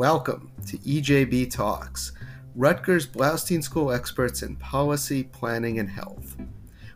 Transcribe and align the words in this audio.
Welcome 0.00 0.50
to 0.66 0.78
EJB 0.78 1.50
Talks, 1.50 2.12
Rutgers 2.54 3.06
Bloustein 3.06 3.62
School 3.62 3.92
experts 3.92 4.42
in 4.42 4.56
policy, 4.56 5.24
planning, 5.24 5.78
and 5.78 5.90
health, 5.90 6.38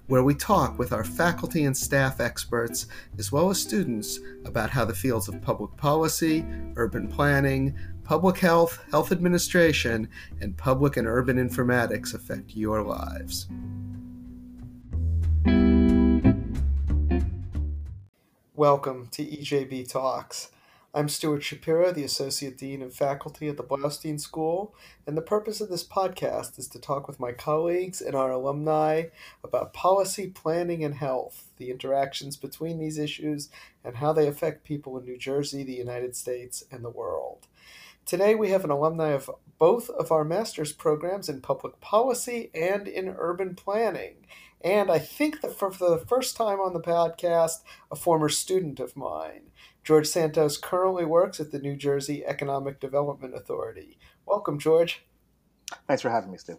where 0.07 0.23
we 0.23 0.35
talk 0.35 0.79
with 0.79 0.91
our 0.91 1.05
faculty 1.05 1.67
and 1.67 1.77
staff 1.77 2.19
experts, 2.19 2.87
as 3.19 3.31
well 3.31 3.51
as 3.51 3.61
students, 3.61 4.21
about 4.47 4.71
how 4.71 4.87
the 4.87 4.95
fields 4.95 5.29
of 5.29 5.43
public 5.43 5.77
policy, 5.77 6.47
urban 6.77 7.07
planning, 7.07 7.77
public 8.05 8.39
health, 8.39 8.83
health 8.91 9.13
administration, 9.13 10.09
and 10.41 10.57
public 10.57 10.97
and 10.97 11.07
urban 11.07 11.37
informatics 11.37 12.15
affect 12.15 12.57
your 12.57 12.81
lives. 12.81 13.49
Welcome 18.57 19.09
to 19.09 19.23
EJB 19.23 19.91
Talks. 19.91 20.54
I'm 20.97 21.09
Stuart 21.09 21.43
Shapiro, 21.43 21.91
the 21.91 22.05
Associate 22.05 22.57
Dean 22.57 22.81
of 22.81 22.95
Faculty 22.95 23.49
at 23.49 23.57
the 23.57 23.65
Bloustein 23.65 24.21
School, 24.21 24.77
and 25.09 25.17
the 25.17 25.23
purpose 25.23 25.61
of 25.61 25.69
this 25.69 25.83
podcast 25.83 26.57
is 26.57 26.69
to 26.69 26.79
talk 26.79 27.09
with 27.09 27.19
my 27.19 27.33
colleagues 27.33 28.01
and 28.01 28.15
our 28.15 28.31
alumni 28.31 29.07
about 29.43 29.73
policy, 29.73 30.29
planning, 30.29 30.85
and 30.85 30.95
health, 30.95 31.49
the 31.57 31.73
interactions 31.73 32.37
between 32.37 32.79
these 32.79 32.97
issues, 32.97 33.49
and 33.83 33.97
how 33.97 34.13
they 34.13 34.29
affect 34.29 34.63
people 34.63 34.97
in 34.97 35.05
New 35.05 35.19
Jersey, 35.19 35.65
the 35.65 35.73
United 35.73 36.15
States, 36.15 36.63
and 36.71 36.85
the 36.85 36.91
world. 36.91 37.49
Today, 38.07 38.37
we 38.37 38.51
have 38.51 38.63
an 38.63 38.71
alumni 38.71 39.09
of 39.09 39.29
both 39.59 39.91
of 39.91 40.13
our 40.13 40.25
master's 40.25 40.73
programs 40.73 41.29
in 41.29 41.41
public 41.41 41.81
policy 41.81 42.53
and 42.55 42.87
in 42.87 43.09
urban 43.19 43.57
planning. 43.57 44.27
And 44.65 44.91
I 44.91 44.99
think 44.99 45.43
that 45.43 45.59
for 45.59 45.71
the 45.71 46.03
first 46.09 46.39
time 46.39 46.59
on 46.59 46.73
the 46.73 46.81
podcast, 46.81 47.59
a 47.91 47.97
former 47.97 48.31
student 48.31 48.81
of 48.81 48.97
mine. 48.97 49.51
George 49.85 50.07
Santos 50.07 50.57
currently 50.57 51.05
works 51.05 51.39
at 51.39 51.53
the 51.53 51.59
New 51.59 51.77
Jersey 51.77 52.25
Economic 52.25 52.81
Development 52.81 53.35
Authority. 53.35 53.99
Welcome, 54.25 54.59
George. 54.59 55.05
Thanks 55.87 56.01
for 56.01 56.09
having 56.09 56.33
me, 56.33 56.39
Stu. 56.39 56.59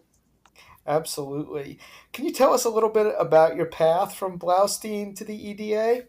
Absolutely. 0.86 1.80
Can 2.12 2.24
you 2.24 2.32
tell 2.32 2.54
us 2.54 2.64
a 2.64 2.70
little 2.70 2.90
bit 2.90 3.12
about 3.18 3.56
your 3.56 3.66
path 3.66 4.14
from 4.14 4.38
Bloustein 4.38 5.16
to 5.16 5.24
the 5.24 5.34
EDA? 5.34 6.04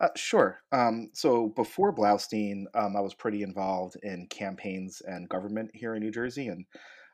Uh, 0.00 0.08
sure. 0.16 0.60
Um, 0.72 1.10
so 1.12 1.48
before 1.48 1.94
Bloustein, 1.94 2.64
um, 2.74 2.96
I 2.96 3.00
was 3.00 3.12
pretty 3.12 3.42
involved 3.42 3.96
in 4.02 4.26
campaigns 4.30 5.02
and 5.04 5.28
government 5.28 5.72
here 5.74 5.94
in 5.94 6.02
New 6.02 6.10
Jersey, 6.10 6.48
and 6.48 6.64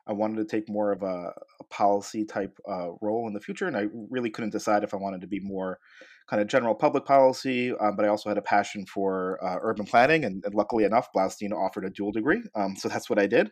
I 0.07 0.13
wanted 0.13 0.37
to 0.37 0.45
take 0.45 0.69
more 0.69 0.91
of 0.91 1.03
a, 1.03 1.33
a 1.59 1.63
policy 1.69 2.25
type 2.25 2.57
uh, 2.69 2.89
role 3.01 3.27
in 3.27 3.33
the 3.33 3.39
future, 3.39 3.67
and 3.67 3.77
I 3.77 3.87
really 4.09 4.29
couldn't 4.29 4.51
decide 4.51 4.83
if 4.83 4.93
I 4.93 4.97
wanted 4.97 5.21
to 5.21 5.27
be 5.27 5.39
more 5.39 5.79
kind 6.27 6.41
of 6.41 6.47
general 6.47 6.75
public 6.75 7.05
policy, 7.05 7.71
um, 7.71 7.95
but 7.95 8.05
I 8.05 8.07
also 8.07 8.29
had 8.29 8.37
a 8.37 8.41
passion 8.41 8.85
for 8.85 9.39
uh, 9.43 9.57
urban 9.61 9.85
planning. 9.85 10.25
And, 10.25 10.43
and, 10.43 10.55
luckily 10.55 10.83
enough, 10.83 11.09
Bloustein 11.15 11.51
offered 11.51 11.85
a 11.85 11.89
dual 11.89 12.11
degree. 12.11 12.41
Um, 12.55 12.75
so 12.75 12.89
that's 12.89 13.09
what 13.09 13.19
I 13.19 13.27
did. 13.27 13.51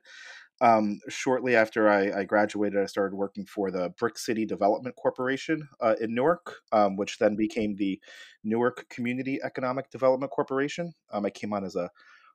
Um, 0.61 0.99
shortly 1.09 1.55
after 1.55 1.89
I, 1.89 2.21
I, 2.21 2.23
graduated, 2.23 2.79
I 2.79 2.85
started 2.85 3.15
working 3.15 3.45
for 3.45 3.69
the 3.69 3.89
Brick 3.99 4.17
City 4.17 4.45
Development 4.45 4.95
Corporation 4.95 5.67
uh, 5.81 5.95
in 5.99 6.13
Newark, 6.15 6.61
um, 6.71 6.95
which 6.95 7.17
then 7.17 7.35
became 7.35 7.75
the 7.75 7.99
Newark 8.43 8.87
Community 8.89 9.39
Economic 9.43 9.89
Development 9.89 10.31
Corporation. 10.31 10.93
Um, 11.11 11.25
I 11.25 11.31
came 11.31 11.53
on 11.53 11.65
as 11.65 11.75
a 11.75 11.89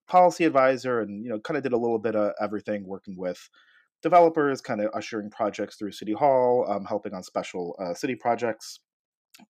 policy 0.08 0.44
advisor 0.44 1.00
and 1.00 1.22
you 1.22 1.30
know 1.30 1.38
kind 1.38 1.56
of 1.56 1.62
did 1.62 1.74
a 1.74 1.78
little 1.78 1.98
bit 1.98 2.16
of 2.16 2.32
everything 2.40 2.86
working 2.86 3.16
with 3.16 3.48
developers 4.02 4.60
kind 4.60 4.80
of 4.80 4.90
ushering 4.94 5.30
projects 5.30 5.76
through 5.76 5.92
city 5.92 6.12
hall 6.12 6.66
um, 6.68 6.84
helping 6.84 7.14
on 7.14 7.22
special 7.22 7.76
uh, 7.80 7.94
city 7.94 8.14
projects 8.14 8.80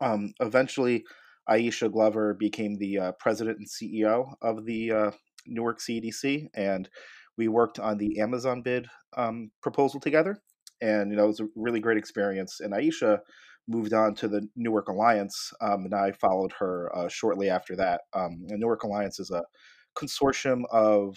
um, 0.00 0.32
eventually, 0.40 1.04
Aisha 1.48 1.90
Glover 1.90 2.34
became 2.34 2.76
the 2.76 2.98
uh, 2.98 3.12
president 3.12 3.58
and 3.58 3.68
CEO 3.68 4.34
of 4.42 4.64
the 4.64 4.92
uh, 4.92 5.10
Newark 5.46 5.80
CDC, 5.80 6.48
and 6.54 6.88
we 7.36 7.48
worked 7.48 7.78
on 7.78 7.98
the 7.98 8.20
Amazon 8.20 8.62
bid 8.62 8.86
um, 9.16 9.50
proposal 9.62 10.00
together. 10.00 10.38
And 10.80 11.10
you 11.10 11.16
know, 11.16 11.24
it 11.24 11.28
was 11.28 11.40
a 11.40 11.48
really 11.56 11.80
great 11.80 11.98
experience. 11.98 12.60
And 12.60 12.72
Aisha 12.72 13.20
moved 13.66 13.92
on 13.92 14.14
to 14.16 14.28
the 14.28 14.46
Newark 14.56 14.88
Alliance, 14.88 15.52
um, 15.60 15.84
and 15.84 15.94
I 15.94 16.12
followed 16.12 16.52
her 16.58 16.90
uh, 16.94 17.08
shortly 17.08 17.48
after 17.48 17.76
that. 17.76 18.02
Um, 18.12 18.44
the 18.46 18.58
Newark 18.58 18.82
Alliance 18.84 19.18
is 19.18 19.30
a 19.30 19.42
consortium 19.96 20.62
of 20.70 21.16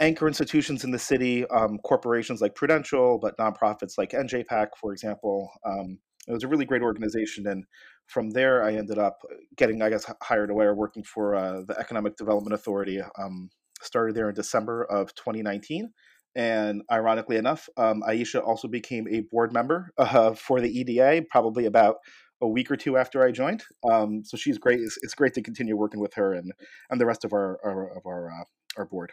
anchor 0.00 0.26
institutions 0.26 0.84
in 0.84 0.90
the 0.90 0.98
city, 0.98 1.46
um, 1.48 1.78
corporations 1.84 2.40
like 2.40 2.54
Prudential, 2.54 3.18
but 3.18 3.36
nonprofits 3.38 3.98
like 3.98 4.10
NJPAC, 4.10 4.68
for 4.80 4.92
example. 4.92 5.50
Um, 5.64 5.98
it 6.28 6.32
was 6.32 6.44
a 6.44 6.48
really 6.48 6.64
great 6.64 6.82
organization 6.82 7.46
and 7.46 7.64
from 8.06 8.30
there 8.30 8.62
i 8.64 8.72
ended 8.72 8.98
up 8.98 9.18
getting 9.56 9.82
i 9.82 9.90
guess 9.90 10.10
hired 10.22 10.50
away 10.50 10.66
or 10.66 10.74
working 10.74 11.02
for 11.02 11.34
uh, 11.34 11.62
the 11.66 11.78
economic 11.78 12.16
development 12.16 12.54
authority 12.54 13.00
um, 13.18 13.50
started 13.80 14.14
there 14.14 14.28
in 14.28 14.34
december 14.34 14.84
of 14.84 15.14
2019 15.14 15.92
and 16.34 16.82
ironically 16.90 17.36
enough 17.36 17.68
um, 17.76 18.02
aisha 18.08 18.44
also 18.44 18.68
became 18.68 19.06
a 19.08 19.20
board 19.20 19.52
member 19.52 19.92
uh, 19.98 20.32
for 20.32 20.60
the 20.60 20.70
eda 20.70 21.22
probably 21.30 21.66
about 21.66 21.96
a 22.40 22.48
week 22.48 22.70
or 22.70 22.76
two 22.76 22.96
after 22.96 23.24
i 23.24 23.30
joined 23.30 23.62
um, 23.90 24.22
so 24.24 24.36
she's 24.36 24.58
great 24.58 24.80
it's, 24.80 24.98
it's, 25.02 25.14
great 25.14 25.34
to 25.34 25.42
continue 25.42 25.76
working 25.76 26.00
with 26.00 26.14
her 26.14 26.32
and 26.32 26.52
and 26.90 27.00
the 27.00 27.06
rest 27.06 27.24
of 27.24 27.32
our, 27.32 27.58
our 27.64 27.96
of 27.96 28.06
our 28.06 28.30
uh, 28.30 28.44
our 28.76 28.86
board 28.86 29.12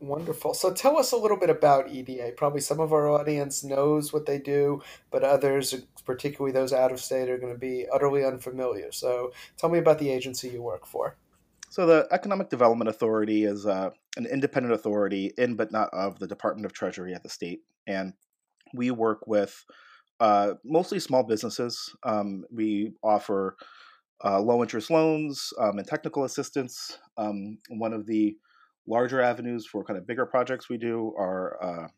Wonderful. 0.00 0.54
So 0.54 0.72
tell 0.72 0.96
us 0.96 1.12
a 1.12 1.16
little 1.16 1.36
bit 1.36 1.50
about 1.50 1.90
EDA. 1.90 2.32
Probably 2.34 2.62
some 2.62 2.80
of 2.80 2.90
our 2.90 3.10
audience 3.10 3.62
knows 3.62 4.14
what 4.14 4.24
they 4.24 4.38
do, 4.38 4.80
but 5.10 5.22
others, 5.22 5.74
particularly 6.06 6.52
those 6.52 6.72
out 6.72 6.90
of 6.90 7.00
state, 7.00 7.28
are 7.28 7.36
going 7.36 7.52
to 7.52 7.58
be 7.58 7.86
utterly 7.92 8.24
unfamiliar. 8.24 8.92
So 8.92 9.32
tell 9.58 9.68
me 9.68 9.78
about 9.78 9.98
the 9.98 10.10
agency 10.10 10.48
you 10.48 10.62
work 10.62 10.86
for. 10.86 11.16
So 11.68 11.84
the 11.84 12.08
Economic 12.10 12.48
Development 12.48 12.88
Authority 12.88 13.44
is 13.44 13.66
uh, 13.66 13.90
an 14.16 14.24
independent 14.24 14.72
authority 14.72 15.32
in 15.36 15.54
but 15.54 15.70
not 15.70 15.90
of 15.92 16.18
the 16.18 16.26
Department 16.26 16.64
of 16.64 16.72
Treasury 16.72 17.14
at 17.14 17.22
the 17.22 17.28
state, 17.28 17.60
and 17.86 18.14
we 18.72 18.90
work 18.90 19.26
with 19.26 19.66
uh, 20.18 20.54
mostly 20.64 20.98
small 20.98 21.22
businesses. 21.22 21.94
Um, 22.04 22.44
we 22.50 22.94
offer 23.02 23.56
uh, 24.24 24.40
low 24.40 24.62
interest 24.62 24.90
loans 24.90 25.52
um, 25.60 25.78
and 25.78 25.86
technical 25.86 26.24
assistance. 26.24 26.98
Um, 27.16 27.58
one 27.68 27.92
of 27.92 28.06
the 28.06 28.36
larger 28.86 29.20
avenues 29.20 29.66
for 29.66 29.84
kind 29.84 29.98
of 29.98 30.06
bigger 30.06 30.26
projects 30.26 30.68
we 30.68 30.78
do 30.78 31.14
are 31.18 31.62
uh, 31.62 31.88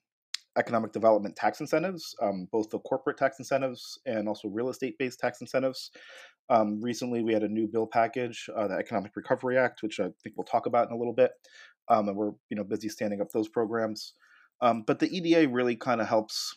economic 0.58 0.92
development 0.92 1.36
tax 1.36 1.60
incentives, 1.60 2.14
um, 2.20 2.48
both 2.52 2.68
the 2.70 2.78
corporate 2.80 3.16
tax 3.16 3.38
incentives 3.38 3.98
and 4.06 4.28
also 4.28 4.48
real 4.48 4.68
estate 4.68 4.96
based 4.98 5.18
tax 5.18 5.40
incentives. 5.40 5.90
Um, 6.50 6.80
recently, 6.82 7.22
we 7.22 7.32
had 7.32 7.42
a 7.42 7.48
new 7.48 7.66
bill 7.66 7.86
package, 7.86 8.48
uh, 8.54 8.68
the 8.68 8.74
Economic 8.74 9.12
Recovery 9.16 9.56
Act, 9.56 9.82
which 9.82 10.00
I 10.00 10.08
think 10.22 10.36
we'll 10.36 10.44
talk 10.44 10.66
about 10.66 10.88
in 10.88 10.94
a 10.94 10.98
little 10.98 11.14
bit, 11.14 11.30
um, 11.88 12.08
and 12.08 12.16
we're 12.16 12.32
you 12.50 12.56
know 12.56 12.64
busy 12.64 12.88
standing 12.88 13.20
up 13.20 13.30
those 13.30 13.48
programs. 13.48 14.14
Um, 14.60 14.84
but 14.86 14.98
the 14.98 15.14
EDA 15.14 15.48
really 15.48 15.76
kind 15.76 16.00
of 16.00 16.08
helps 16.08 16.56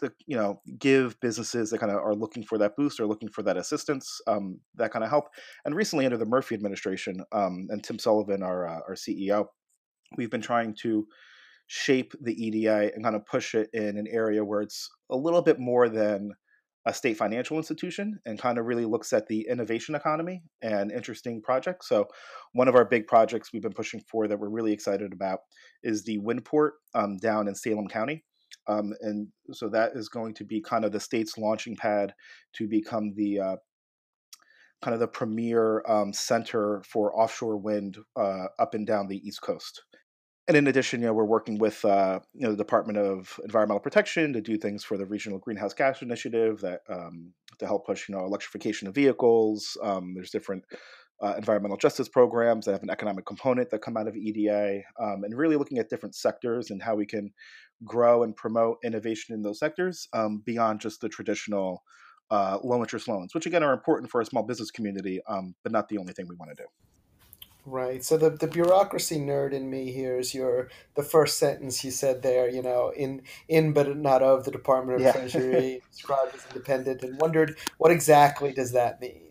to 0.00 0.12
you 0.26 0.36
know 0.36 0.60
give 0.78 1.18
businesses 1.20 1.70
that 1.70 1.78
kind 1.78 1.92
of 1.92 1.98
are 1.98 2.14
looking 2.14 2.42
for 2.42 2.58
that 2.58 2.76
boost 2.76 3.00
or 3.00 3.06
looking 3.06 3.28
for 3.28 3.42
that 3.42 3.56
assistance 3.56 4.20
um, 4.26 4.60
that 4.74 4.92
kind 4.92 5.04
of 5.04 5.10
help 5.10 5.28
and 5.64 5.74
recently 5.74 6.04
under 6.04 6.16
the 6.16 6.26
murphy 6.26 6.54
administration 6.54 7.22
um, 7.32 7.66
and 7.70 7.84
tim 7.84 7.98
sullivan 7.98 8.42
our, 8.42 8.66
uh, 8.66 8.80
our 8.88 8.94
ceo 8.94 9.46
we've 10.16 10.30
been 10.30 10.40
trying 10.40 10.74
to 10.82 11.06
shape 11.66 12.12
the 12.20 12.34
eda 12.34 12.90
and 12.94 13.04
kind 13.04 13.14
of 13.14 13.24
push 13.26 13.54
it 13.54 13.70
in 13.72 13.96
an 13.96 14.06
area 14.10 14.44
where 14.44 14.60
it's 14.60 14.90
a 15.10 15.16
little 15.16 15.42
bit 15.42 15.58
more 15.58 15.88
than 15.88 16.32
a 16.86 16.94
state 16.94 17.16
financial 17.16 17.58
institution 17.58 18.18
and 18.24 18.38
kind 18.38 18.58
of 18.58 18.64
really 18.64 18.84
looks 18.84 19.12
at 19.12 19.26
the 19.26 19.46
innovation 19.48 19.94
economy 19.94 20.42
and 20.62 20.90
interesting 20.90 21.42
projects. 21.42 21.88
So, 21.88 22.08
one 22.52 22.68
of 22.68 22.74
our 22.74 22.84
big 22.84 23.06
projects 23.06 23.52
we've 23.52 23.62
been 23.62 23.72
pushing 23.72 24.00
for 24.10 24.26
that 24.26 24.38
we're 24.38 24.48
really 24.48 24.72
excited 24.72 25.12
about 25.12 25.40
is 25.82 26.04
the 26.04 26.18
Windport 26.18 26.70
um, 26.94 27.18
down 27.18 27.48
in 27.48 27.54
Salem 27.54 27.86
County. 27.86 28.24
Um, 28.70 28.92
and 29.00 29.28
so 29.52 29.68
that 29.70 29.92
is 29.94 30.08
going 30.08 30.34
to 30.34 30.44
be 30.44 30.60
kind 30.60 30.84
of 30.84 30.92
the 30.92 31.00
state's 31.00 31.36
launching 31.36 31.76
pad 31.76 32.14
to 32.54 32.68
become 32.68 33.12
the 33.14 33.40
uh, 33.40 33.56
kind 34.82 34.94
of 34.94 35.00
the 35.00 35.08
premier 35.08 35.82
um, 35.86 36.12
center 36.12 36.82
for 36.86 37.14
offshore 37.18 37.56
wind 37.56 37.98
uh, 38.16 38.46
up 38.58 38.74
and 38.74 38.86
down 38.86 39.08
the 39.08 39.26
East 39.26 39.42
Coast. 39.42 39.82
And 40.48 40.56
in 40.56 40.66
addition, 40.66 41.00
you 41.00 41.06
know, 41.06 41.12
we're 41.12 41.24
working 41.24 41.58
with 41.58 41.84
uh, 41.84 42.20
you 42.32 42.44
know 42.44 42.50
the 42.50 42.56
Department 42.56 42.98
of 42.98 43.38
Environmental 43.44 43.80
Protection 43.80 44.32
to 44.32 44.40
do 44.40 44.56
things 44.56 44.82
for 44.82 44.96
the 44.96 45.06
Regional 45.06 45.38
Greenhouse 45.38 45.74
Gas 45.74 46.02
Initiative 46.02 46.60
that 46.60 46.80
um, 46.88 47.32
to 47.58 47.66
help 47.66 47.86
push 47.86 48.08
you 48.08 48.16
know 48.16 48.24
electrification 48.24 48.88
of 48.88 48.94
vehicles. 48.94 49.76
Um, 49.82 50.12
there's 50.14 50.30
different 50.30 50.64
uh, 51.22 51.34
environmental 51.36 51.76
justice 51.76 52.08
programs 52.08 52.64
that 52.64 52.72
have 52.72 52.82
an 52.82 52.90
economic 52.90 53.26
component 53.26 53.70
that 53.70 53.82
come 53.82 53.96
out 53.96 54.08
of 54.08 54.16
EDA, 54.16 54.82
um, 54.98 55.24
and 55.24 55.36
really 55.36 55.56
looking 55.56 55.78
at 55.78 55.90
different 55.90 56.14
sectors 56.14 56.70
and 56.70 56.82
how 56.82 56.94
we 56.94 57.06
can 57.06 57.30
grow 57.84 58.22
and 58.22 58.36
promote 58.36 58.78
innovation 58.84 59.34
in 59.34 59.42
those 59.42 59.58
sectors 59.58 60.08
um, 60.12 60.42
beyond 60.44 60.80
just 60.80 61.00
the 61.00 61.08
traditional 61.08 61.82
uh, 62.30 62.58
low 62.62 62.80
interest 62.80 63.08
loans, 63.08 63.34
which 63.34 63.46
again 63.46 63.62
are 63.62 63.72
important 63.72 64.10
for 64.10 64.20
a 64.20 64.24
small 64.24 64.42
business 64.42 64.70
community, 64.70 65.20
um, 65.28 65.54
but 65.62 65.72
not 65.72 65.88
the 65.88 65.98
only 65.98 66.12
thing 66.12 66.26
we 66.28 66.36
want 66.36 66.50
to 66.50 66.62
do. 66.62 66.68
Right. 67.66 68.02
So 68.02 68.16
the, 68.16 68.30
the 68.30 68.46
bureaucracy 68.46 69.18
nerd 69.18 69.52
in 69.52 69.68
me 69.68 69.92
hears 69.92 70.34
your 70.34 70.70
the 70.94 71.02
first 71.02 71.38
sentence 71.38 71.84
you 71.84 71.90
said 71.90 72.22
there, 72.22 72.48
you 72.48 72.62
know, 72.62 72.90
in 72.96 73.22
in 73.48 73.72
but 73.72 73.96
not 73.96 74.22
of 74.22 74.44
the 74.44 74.50
Department 74.50 74.96
of 74.96 75.02
yeah. 75.02 75.12
Treasury, 75.12 75.82
described 75.90 76.34
as 76.34 76.46
independent, 76.46 77.02
and 77.02 77.20
wondered 77.20 77.58
what 77.76 77.90
exactly 77.90 78.52
does 78.52 78.72
that 78.72 79.00
mean. 79.00 79.29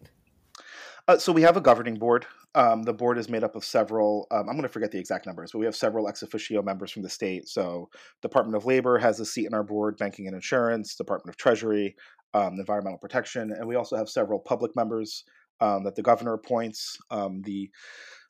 Uh, 1.09 1.17
so 1.17 1.31
we 1.31 1.41
have 1.41 1.57
a 1.57 1.61
governing 1.61 1.95
board. 1.95 2.27
Um, 2.53 2.83
the 2.83 2.93
board 2.93 3.17
is 3.17 3.29
made 3.29 3.43
up 3.43 3.55
of 3.55 3.65
several. 3.65 4.27
Um, 4.29 4.41
I'm 4.41 4.53
going 4.53 4.61
to 4.61 4.69
forget 4.69 4.91
the 4.91 4.99
exact 4.99 5.25
numbers, 5.25 5.51
but 5.51 5.57
we 5.57 5.65
have 5.65 5.75
several 5.75 6.07
ex 6.07 6.21
officio 6.21 6.61
members 6.61 6.91
from 6.91 7.01
the 7.01 7.09
state. 7.09 7.47
So 7.47 7.89
Department 8.21 8.55
of 8.55 8.67
Labor 8.67 8.99
has 8.99 9.19
a 9.19 9.25
seat 9.25 9.47
in 9.47 9.55
our 9.55 9.63
board, 9.63 9.97
Banking 9.97 10.27
and 10.27 10.35
Insurance, 10.35 10.93
Department 10.93 11.33
of 11.33 11.37
Treasury, 11.37 11.95
um, 12.35 12.59
Environmental 12.59 12.99
Protection, 12.99 13.51
and 13.51 13.67
we 13.67 13.73
also 13.73 13.97
have 13.97 14.07
several 14.07 14.37
public 14.37 14.75
members 14.75 15.23
um, 15.61 15.83
that 15.83 15.95
the 15.95 16.03
governor 16.03 16.33
appoints. 16.33 16.95
Um, 17.09 17.41
the 17.41 17.71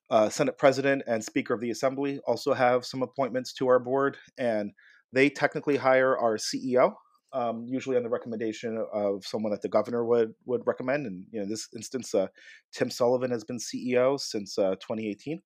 uh, 0.09 0.29
Senate 0.29 0.57
President 0.57 1.03
and 1.05 1.21
Speaker 1.21 1.53
of 1.53 1.59
the 1.59 1.71
Assembly 1.71 2.21
also 2.25 2.53
have 2.53 2.85
some 2.85 3.03
appointments 3.03 3.51
to 3.55 3.67
our 3.67 3.79
board, 3.79 4.15
and 4.37 4.71
they 5.11 5.29
technically 5.29 5.75
hire 5.75 6.17
our 6.17 6.37
CEO, 6.37 6.93
um, 7.33 7.65
usually 7.67 7.97
on 7.97 8.03
the 8.03 8.09
recommendation 8.09 8.83
of 8.93 9.25
someone 9.25 9.51
that 9.51 9.61
the 9.61 9.69
governor 9.69 10.05
would 10.05 10.33
would 10.45 10.61
recommend. 10.65 11.05
And 11.05 11.25
you 11.31 11.39
know, 11.39 11.43
in 11.43 11.49
this 11.49 11.67
instance, 11.75 12.13
uh, 12.13 12.27
Tim 12.73 12.89
Sullivan 12.89 13.31
has 13.31 13.43
been 13.43 13.57
CEO 13.57 14.19
since 14.19 14.57
uh, 14.57 14.75
2018, 14.75 15.41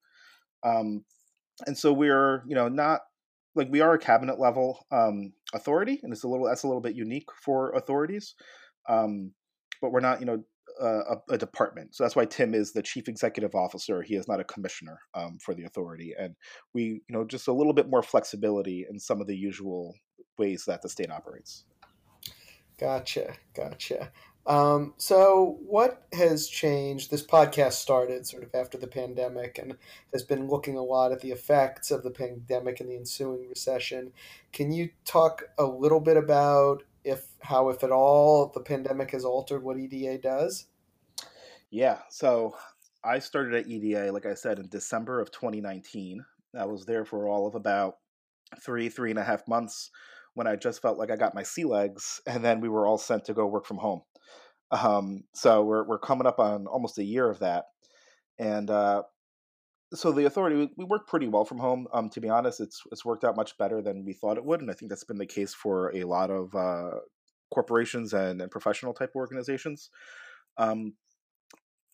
um, 0.63 1.03
and 1.65 1.77
so 1.77 1.93
we're 1.93 2.43
you 2.47 2.55
know 2.55 2.69
not 2.69 3.01
like 3.55 3.69
we 3.69 3.81
are 3.81 3.93
a 3.93 3.99
cabinet 3.99 4.39
level 4.39 4.85
um, 4.91 5.33
authority, 5.53 5.99
and 6.03 6.11
it's 6.11 6.23
a 6.23 6.27
little 6.27 6.47
that's 6.47 6.63
a 6.63 6.67
little 6.67 6.81
bit 6.81 6.95
unique 6.95 7.29
for 7.43 7.71
authorities, 7.71 8.35
um, 8.89 9.31
but 9.81 9.91
we're 9.91 9.99
not 9.99 10.19
you 10.19 10.25
know 10.25 10.43
a, 10.79 11.17
a, 11.29 11.37
department. 11.37 11.95
So 11.95 12.03
that's 12.03 12.15
why 12.15 12.25
Tim 12.25 12.53
is 12.53 12.73
the 12.73 12.81
chief 12.81 13.07
executive 13.07 13.53
officer. 13.55 14.01
He 14.01 14.15
is 14.15 14.27
not 14.27 14.39
a 14.39 14.43
commissioner 14.43 14.99
um, 15.13 15.37
for 15.39 15.53
the 15.53 15.65
authority, 15.65 16.13
and 16.17 16.35
we, 16.73 16.83
you 16.83 17.01
know, 17.15 17.23
just 17.23 17.47
a 17.47 17.53
little 17.53 17.73
bit 17.73 17.89
more 17.89 18.01
flexibility 18.01 18.85
in 18.89 18.99
some 18.99 19.21
of 19.21 19.27
the 19.27 19.35
usual 19.35 19.93
ways 20.37 20.65
that 20.65 20.81
the 20.81 20.89
state 20.89 21.11
operates. 21.11 21.65
Gotcha, 22.83 23.35
gotcha. 23.55 24.11
Um, 24.45 24.93
so, 24.97 25.57
what 25.65 26.03
has 26.11 26.49
changed? 26.49 27.09
This 27.09 27.25
podcast 27.25 27.73
started 27.73 28.27
sort 28.27 28.43
of 28.43 28.53
after 28.53 28.77
the 28.77 28.87
pandemic 28.87 29.57
and 29.57 29.77
has 30.11 30.21
been 30.21 30.49
looking 30.49 30.75
a 30.75 30.83
lot 30.83 31.13
at 31.13 31.21
the 31.21 31.31
effects 31.31 31.91
of 31.91 32.03
the 32.03 32.11
pandemic 32.11 32.81
and 32.81 32.89
the 32.89 32.97
ensuing 32.97 33.47
recession. 33.47 34.11
Can 34.51 34.73
you 34.73 34.89
talk 35.05 35.43
a 35.57 35.63
little 35.63 36.01
bit 36.01 36.17
about 36.17 36.83
if 37.05 37.27
how, 37.39 37.69
if 37.69 37.85
at 37.85 37.91
all, 37.91 38.51
the 38.53 38.59
pandemic 38.59 39.11
has 39.11 39.23
altered 39.23 39.63
what 39.63 39.79
EDA 39.79 40.17
does? 40.17 40.65
Yeah. 41.69 41.99
So, 42.09 42.53
I 43.01 43.19
started 43.19 43.53
at 43.53 43.67
EDA, 43.67 44.11
like 44.11 44.25
I 44.25 44.33
said, 44.33 44.59
in 44.59 44.67
December 44.67 45.21
of 45.21 45.31
2019. 45.31 46.25
I 46.59 46.65
was 46.65 46.85
there 46.85 47.05
for 47.05 47.29
all 47.29 47.47
of 47.47 47.55
about 47.55 47.99
three, 48.59 48.89
three 48.89 49.09
and 49.09 49.19
a 49.19 49.23
half 49.23 49.47
months 49.47 49.89
when 50.33 50.47
I 50.47 50.55
just 50.55 50.81
felt 50.81 50.97
like 50.97 51.11
I 51.11 51.15
got 51.15 51.35
my 51.35 51.43
sea 51.43 51.65
legs, 51.65 52.21
and 52.27 52.43
then 52.43 52.61
we 52.61 52.69
were 52.69 52.87
all 52.87 52.97
sent 52.97 53.25
to 53.25 53.33
go 53.33 53.45
work 53.45 53.65
from 53.65 53.77
home. 53.77 54.01
Um, 54.71 55.23
so 55.33 55.63
we're 55.63 55.85
we're 55.85 55.99
coming 55.99 56.27
up 56.27 56.39
on 56.39 56.67
almost 56.67 56.97
a 56.97 57.03
year 57.03 57.29
of 57.29 57.39
that, 57.39 57.65
and 58.39 58.69
uh, 58.69 59.03
so 59.93 60.11
the 60.11 60.25
authority 60.25 60.55
we, 60.55 60.69
we, 60.77 60.85
work 60.85 61.07
pretty 61.07 61.27
well 61.27 61.45
from 61.45 61.59
home. 61.59 61.87
Um, 61.93 62.09
to 62.11 62.21
be 62.21 62.29
honest, 62.29 62.59
it's 62.59 62.81
it's 62.91 63.05
worked 63.05 63.23
out 63.23 63.35
much 63.35 63.57
better 63.57 63.81
than 63.81 64.05
we 64.05 64.13
thought 64.13 64.37
it 64.37 64.45
would, 64.45 64.61
and 64.61 64.71
I 64.71 64.73
think 64.73 64.89
that's 64.89 65.03
been 65.03 65.19
the 65.19 65.25
case 65.25 65.53
for 65.53 65.95
a 65.95 66.03
lot 66.05 66.31
of 66.31 66.55
uh, 66.55 66.97
corporations 67.53 68.13
and, 68.13 68.41
and 68.41 68.51
professional 68.51 68.93
type 68.93 69.11
organizations. 69.15 69.89
Um, 70.57 70.93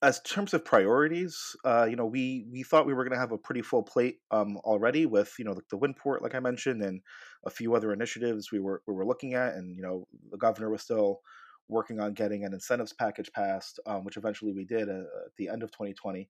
as 0.01 0.21
terms 0.21 0.53
of 0.53 0.63
priorities, 0.63 1.55
uh, 1.65 1.85
you 1.89 1.95
know, 1.95 2.05
we 2.05 2.45
we 2.51 2.63
thought 2.63 2.85
we 2.85 2.93
were 2.93 3.03
going 3.03 3.15
to 3.15 3.19
have 3.19 3.33
a 3.33 3.37
pretty 3.37 3.61
full 3.61 3.83
plate 3.83 4.19
um, 4.31 4.57
already 4.57 5.05
with 5.05 5.33
you 5.37 5.45
know 5.45 5.51
like 5.51 5.67
the 5.69 5.77
Windport, 5.77 6.21
like 6.21 6.35
I 6.35 6.39
mentioned, 6.39 6.81
and 6.81 7.01
a 7.45 7.49
few 7.49 7.75
other 7.75 7.91
initiatives 7.91 8.51
we 8.51 8.59
were 8.59 8.81
we 8.87 8.93
were 8.93 9.05
looking 9.05 9.33
at, 9.33 9.55
and 9.55 9.75
you 9.75 9.81
know 9.81 10.07
the 10.31 10.37
governor 10.37 10.69
was 10.69 10.81
still 10.81 11.19
working 11.67 11.99
on 11.99 12.13
getting 12.13 12.45
an 12.45 12.53
incentives 12.53 12.93
package 12.93 13.31
passed, 13.33 13.79
um, 13.85 14.03
which 14.03 14.17
eventually 14.17 14.53
we 14.53 14.65
did 14.65 14.89
uh, 14.89 15.01
at 15.25 15.35
the 15.37 15.49
end 15.49 15.63
of 15.63 15.71
2020. 15.71 16.29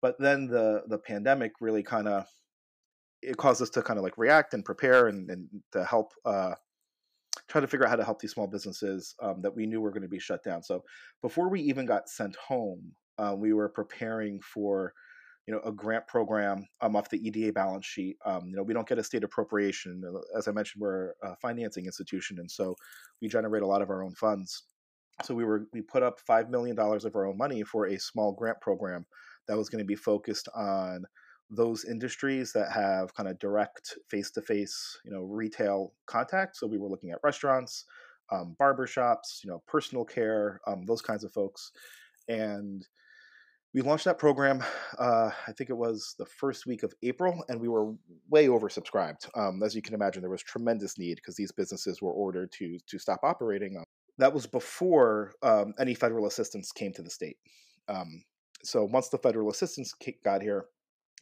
But 0.00 0.14
then 0.20 0.46
the 0.46 0.84
the 0.86 0.98
pandemic 0.98 1.52
really 1.60 1.82
kind 1.82 2.06
of 2.06 2.26
it 3.20 3.36
caused 3.36 3.60
us 3.60 3.70
to 3.70 3.82
kind 3.82 3.98
of 3.98 4.04
like 4.04 4.16
react 4.16 4.54
and 4.54 4.64
prepare 4.64 5.08
and, 5.08 5.28
and 5.28 5.48
to 5.72 5.84
help 5.84 6.12
uh, 6.24 6.54
try 7.48 7.60
to 7.60 7.66
figure 7.66 7.84
out 7.84 7.90
how 7.90 7.96
to 7.96 8.04
help 8.04 8.20
these 8.20 8.32
small 8.32 8.46
businesses 8.46 9.16
um, 9.20 9.42
that 9.42 9.56
we 9.56 9.66
knew 9.66 9.80
were 9.80 9.90
going 9.90 10.02
to 10.02 10.08
be 10.08 10.20
shut 10.20 10.44
down. 10.44 10.62
So 10.62 10.84
before 11.20 11.48
we 11.48 11.60
even 11.62 11.84
got 11.84 12.08
sent 12.08 12.36
home, 12.36 12.92
uh, 13.18 13.34
we 13.36 13.52
were 13.52 13.68
preparing 13.68 14.40
for 14.40 14.92
you 15.46 15.54
know 15.54 15.60
a 15.64 15.72
grant 15.72 16.06
program 16.06 16.66
um, 16.82 16.94
off 16.94 17.08
the 17.08 17.26
EDA 17.26 17.52
balance 17.52 17.86
sheet. 17.86 18.16
Um, 18.24 18.46
you 18.46 18.56
know 18.56 18.62
we 18.62 18.74
don't 18.74 18.88
get 18.88 18.98
a 18.98 19.04
state 19.04 19.24
appropriation. 19.24 20.02
Uh, 20.06 20.38
as 20.38 20.46
I 20.46 20.52
mentioned, 20.52 20.80
we're 20.80 21.12
a 21.22 21.36
financing 21.36 21.86
institution, 21.86 22.38
and 22.38 22.50
so 22.50 22.76
we 23.22 23.28
generate 23.28 23.62
a 23.62 23.66
lot 23.66 23.82
of 23.82 23.90
our 23.90 24.02
own 24.02 24.14
funds. 24.14 24.64
So 25.24 25.34
we 25.34 25.44
were 25.44 25.66
we 25.72 25.80
put 25.80 26.02
up 26.02 26.20
five 26.20 26.50
million 26.50 26.76
dollars 26.76 27.04
of 27.04 27.16
our 27.16 27.26
own 27.26 27.38
money 27.38 27.62
for 27.62 27.86
a 27.86 27.98
small 27.98 28.32
grant 28.32 28.60
program 28.60 29.06
that 29.48 29.56
was 29.56 29.68
going 29.70 29.82
to 29.82 29.86
be 29.86 29.96
focused 29.96 30.48
on 30.54 31.04
those 31.50 31.84
industries 31.86 32.52
that 32.52 32.70
have 32.70 33.14
kind 33.14 33.28
of 33.28 33.38
direct 33.38 33.94
face-to-face 34.10 34.98
you 35.04 35.10
know 35.10 35.22
retail 35.22 35.94
contact 36.06 36.56
so 36.56 36.66
we 36.66 36.76
were 36.76 36.90
looking 36.90 37.10
at 37.10 37.18
restaurants 37.22 37.86
um, 38.30 38.54
barber 38.58 38.86
shops 38.86 39.40
you 39.42 39.50
know 39.50 39.62
personal 39.66 40.04
care 40.04 40.60
um, 40.66 40.84
those 40.84 41.00
kinds 41.00 41.24
of 41.24 41.32
folks 41.32 41.72
and 42.28 42.86
we 43.74 43.82
launched 43.82 44.04
that 44.06 44.18
program 44.18 44.62
uh, 44.98 45.30
i 45.46 45.52
think 45.52 45.70
it 45.70 45.76
was 45.76 46.14
the 46.18 46.26
first 46.26 46.66
week 46.66 46.82
of 46.82 46.92
april 47.02 47.44
and 47.48 47.60
we 47.60 47.68
were 47.68 47.92
way 48.30 48.46
oversubscribed. 48.46 49.28
Um, 49.36 49.62
as 49.62 49.74
you 49.74 49.82
can 49.82 49.94
imagine 49.94 50.22
there 50.22 50.30
was 50.30 50.42
tremendous 50.42 50.98
need 50.98 51.16
because 51.16 51.36
these 51.36 51.52
businesses 51.52 52.02
were 52.02 52.12
ordered 52.12 52.52
to 52.52 52.78
to 52.86 52.98
stop 52.98 53.20
operating 53.22 53.76
um, 53.76 53.84
that 54.18 54.34
was 54.34 54.46
before 54.46 55.32
um, 55.42 55.74
any 55.78 55.94
federal 55.94 56.26
assistance 56.26 56.72
came 56.72 56.92
to 56.92 57.02
the 57.02 57.10
state. 57.10 57.36
Um, 57.88 58.24
so 58.64 58.84
once 58.84 59.08
the 59.08 59.18
federal 59.18 59.50
assistance 59.50 59.94
got 60.24 60.42
here 60.42 60.66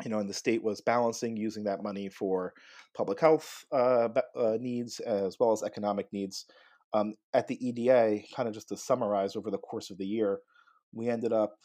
you 0.04 0.10
know 0.10 0.18
and 0.18 0.28
the 0.28 0.34
state 0.34 0.62
was 0.62 0.80
balancing 0.80 1.36
using 1.36 1.64
that 1.64 1.82
money 1.82 2.08
for 2.08 2.52
public 2.94 3.20
health 3.20 3.64
uh, 3.72 4.08
uh, 4.36 4.56
needs 4.60 5.00
as 5.00 5.36
well 5.38 5.52
as 5.52 5.62
economic 5.62 6.06
needs 6.12 6.46
um, 6.92 7.14
at 7.34 7.46
the 7.46 7.66
eda 7.66 8.20
kind 8.34 8.48
of 8.48 8.54
just 8.54 8.68
to 8.68 8.76
summarize 8.76 9.36
over 9.36 9.50
the 9.50 9.58
course 9.58 9.90
of 9.90 9.98
the 9.98 10.06
year 10.06 10.40
we 10.92 11.08
ended 11.08 11.32
up 11.32 11.56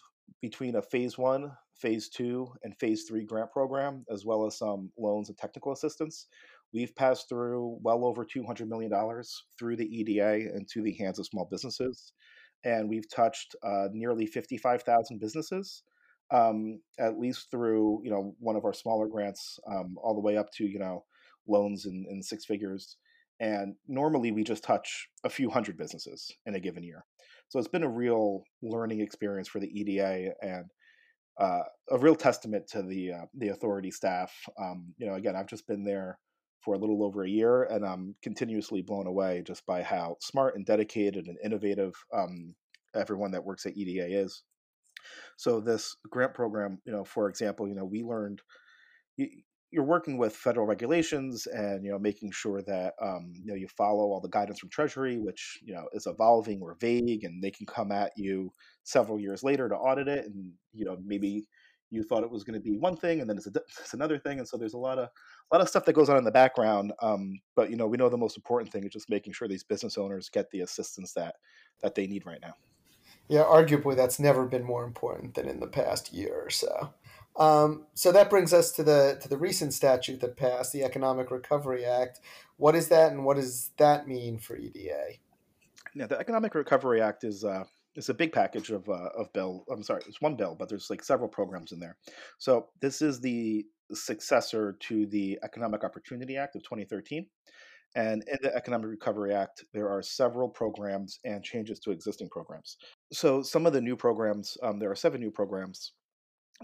between 0.41 0.75
a 0.75 0.81
phase 0.81 1.17
one, 1.17 1.51
phase 1.75 2.09
two, 2.09 2.51
and 2.63 2.77
phase 2.77 3.05
three 3.07 3.25
grant 3.25 3.51
program, 3.51 4.05
as 4.11 4.25
well 4.25 4.45
as 4.45 4.57
some 4.57 4.91
loans 4.97 5.29
and 5.29 5.37
technical 5.37 5.71
assistance. 5.71 6.27
We've 6.73 6.95
passed 6.95 7.27
through 7.27 7.79
well 7.81 8.05
over 8.05 8.25
$200 8.25 8.67
million 8.67 8.91
through 9.59 9.75
the 9.75 9.85
EDA 9.85 10.55
into 10.55 10.81
the 10.81 10.93
hands 10.93 11.19
of 11.19 11.25
small 11.25 11.47
businesses. 11.49 12.13
And 12.63 12.89
we've 12.89 13.09
touched 13.09 13.55
uh, 13.63 13.87
nearly 13.91 14.25
55,000 14.25 15.19
businesses, 15.19 15.83
um, 16.31 16.79
at 16.99 17.19
least 17.19 17.49
through, 17.51 18.01
you 18.03 18.11
know, 18.11 18.35
one 18.39 18.55
of 18.55 18.63
our 18.63 18.73
smaller 18.73 19.07
grants, 19.07 19.59
um, 19.69 19.95
all 20.01 20.13
the 20.13 20.21
way 20.21 20.37
up 20.37 20.51
to, 20.53 20.65
you 20.65 20.79
know, 20.79 21.03
loans 21.47 21.85
in, 21.85 22.05
in 22.09 22.21
six 22.21 22.45
figures. 22.45 22.97
And 23.39 23.75
normally 23.87 24.31
we 24.31 24.43
just 24.43 24.63
touch 24.63 25.09
a 25.23 25.29
few 25.29 25.49
hundred 25.49 25.75
businesses 25.75 26.31
in 26.45 26.55
a 26.55 26.59
given 26.59 26.83
year. 26.83 27.03
So 27.51 27.59
it's 27.59 27.67
been 27.67 27.83
a 27.83 27.89
real 27.89 28.45
learning 28.61 29.01
experience 29.01 29.49
for 29.49 29.59
the 29.59 29.67
EDA 29.67 30.31
and 30.41 30.65
uh, 31.37 31.63
a 31.89 31.97
real 31.97 32.15
testament 32.15 32.65
to 32.69 32.81
the 32.81 33.11
uh, 33.11 33.25
the 33.33 33.49
authority 33.49 33.91
staff. 33.91 34.33
Um, 34.57 34.93
you 34.97 35.05
know, 35.05 35.15
again, 35.15 35.35
I've 35.35 35.49
just 35.49 35.67
been 35.67 35.83
there 35.83 36.17
for 36.63 36.75
a 36.75 36.77
little 36.77 37.03
over 37.03 37.25
a 37.25 37.29
year, 37.29 37.63
and 37.63 37.85
I'm 37.85 38.15
continuously 38.23 38.81
blown 38.81 39.05
away 39.05 39.43
just 39.45 39.65
by 39.65 39.83
how 39.83 40.15
smart 40.21 40.55
and 40.55 40.65
dedicated 40.65 41.27
and 41.27 41.37
innovative 41.43 41.93
um, 42.13 42.55
everyone 42.95 43.31
that 43.31 43.43
works 43.43 43.65
at 43.65 43.75
EDA 43.75 44.21
is. 44.21 44.43
So 45.35 45.59
this 45.59 45.97
grant 46.09 46.33
program, 46.33 46.79
you 46.85 46.93
know, 46.93 47.03
for 47.03 47.27
example, 47.27 47.67
you 47.67 47.75
know, 47.75 47.83
we 47.83 48.01
learned 48.01 48.39
you're 49.71 49.83
working 49.83 50.17
with 50.17 50.35
federal 50.35 50.67
regulations 50.67 51.47
and 51.47 51.83
you 51.83 51.91
know 51.91 51.99
making 51.99 52.31
sure 52.31 52.61
that 52.63 52.93
um, 53.01 53.33
you 53.41 53.51
know 53.51 53.55
you 53.55 53.67
follow 53.69 54.03
all 54.03 54.19
the 54.19 54.29
guidance 54.29 54.59
from 54.59 54.69
Treasury, 54.69 55.17
which 55.17 55.59
you 55.63 55.73
know 55.73 55.87
is 55.93 56.07
evolving 56.07 56.61
or 56.61 56.75
vague, 56.79 57.23
and 57.23 57.41
they 57.41 57.51
can 57.51 57.65
come 57.65 57.91
at 57.91 58.11
you 58.17 58.51
several 58.83 59.19
years 59.19 59.43
later 59.43 59.69
to 59.69 59.75
audit 59.75 60.07
it, 60.07 60.25
and 60.25 60.51
you 60.73 60.85
know 60.85 60.97
maybe 61.03 61.47
you 61.89 62.03
thought 62.03 62.23
it 62.23 62.31
was 62.31 62.43
going 62.43 62.53
to 62.53 62.63
be 62.63 62.77
one 62.77 62.95
thing, 62.95 63.19
and 63.19 63.29
then 63.29 63.37
it's, 63.37 63.47
a, 63.47 63.51
it's, 63.79 63.93
another 63.93 64.17
thing, 64.17 64.39
and 64.39 64.47
so 64.47 64.57
there's 64.57 64.73
a 64.73 64.77
lot 64.77 64.97
of 64.97 65.05
a 65.05 65.55
lot 65.55 65.61
of 65.61 65.69
stuff 65.69 65.85
that 65.85 65.93
goes 65.93 66.09
on 66.09 66.17
in 66.17 66.23
the 66.23 66.31
background. 66.31 66.91
Um, 67.01 67.39
but 67.55 67.69
you 67.69 67.77
know 67.77 67.87
we 67.87 67.97
know 67.97 68.09
the 68.09 68.17
most 68.17 68.37
important 68.37 68.71
thing 68.71 68.83
is 68.83 68.91
just 68.91 69.09
making 69.09 69.33
sure 69.33 69.47
these 69.47 69.63
business 69.63 69.97
owners 69.97 70.29
get 70.29 70.51
the 70.51 70.61
assistance 70.61 71.13
that 71.13 71.35
that 71.81 71.95
they 71.95 72.07
need 72.07 72.25
right 72.25 72.41
now. 72.41 72.55
Yeah, 73.29 73.43
arguably 73.43 73.95
that's 73.95 74.19
never 74.19 74.45
been 74.45 74.63
more 74.63 74.83
important 74.83 75.35
than 75.35 75.47
in 75.47 75.61
the 75.61 75.67
past 75.67 76.11
year 76.11 76.41
or 76.43 76.49
so. 76.49 76.93
Um, 77.37 77.85
so 77.93 78.11
that 78.11 78.29
brings 78.29 78.53
us 78.53 78.71
to 78.73 78.83
the 78.83 79.17
to 79.21 79.29
the 79.29 79.37
recent 79.37 79.73
statute 79.73 80.19
that 80.21 80.37
passed, 80.37 80.73
the 80.73 80.83
Economic 80.83 81.31
Recovery 81.31 81.85
Act. 81.85 82.19
What 82.57 82.75
is 82.75 82.89
that, 82.89 83.11
and 83.11 83.25
what 83.25 83.37
does 83.37 83.71
that 83.77 84.07
mean 84.07 84.37
for 84.37 84.57
EDA? 84.57 85.13
Yeah, 85.95 86.07
the 86.07 86.19
Economic 86.19 86.55
Recovery 86.55 87.01
Act 87.01 87.23
is 87.23 87.43
uh, 87.43 87.63
is 87.95 88.09
a 88.09 88.13
big 88.13 88.31
package 88.31 88.69
of 88.69 88.87
uh, 88.89 89.09
of 89.17 89.31
bill. 89.33 89.65
I'm 89.71 89.83
sorry, 89.83 90.03
it's 90.07 90.21
one 90.21 90.35
bill, 90.35 90.55
but 90.57 90.69
there's 90.69 90.89
like 90.89 91.03
several 91.03 91.29
programs 91.29 91.71
in 91.71 91.79
there. 91.79 91.97
So 92.37 92.67
this 92.81 93.01
is 93.01 93.19
the 93.21 93.65
successor 93.93 94.77
to 94.79 95.05
the 95.07 95.39
Economic 95.43 95.83
Opportunity 95.83 96.37
Act 96.37 96.55
of 96.55 96.63
2013, 96.63 97.27
And 97.95 98.23
in 98.27 98.37
the 98.41 98.55
Economic 98.55 98.89
Recovery 98.89 99.33
Act, 99.33 99.65
there 99.73 99.89
are 99.89 100.01
several 100.01 100.47
programs 100.47 101.19
and 101.25 101.43
changes 101.43 101.79
to 101.81 101.91
existing 101.91 102.29
programs. 102.29 102.77
So, 103.11 103.41
some 103.41 103.65
of 103.65 103.73
the 103.73 103.81
new 103.81 103.97
programs, 103.97 104.57
um, 104.63 104.79
there 104.79 104.91
are 104.91 104.95
seven 104.95 105.19
new 105.19 105.31
programs. 105.31 105.91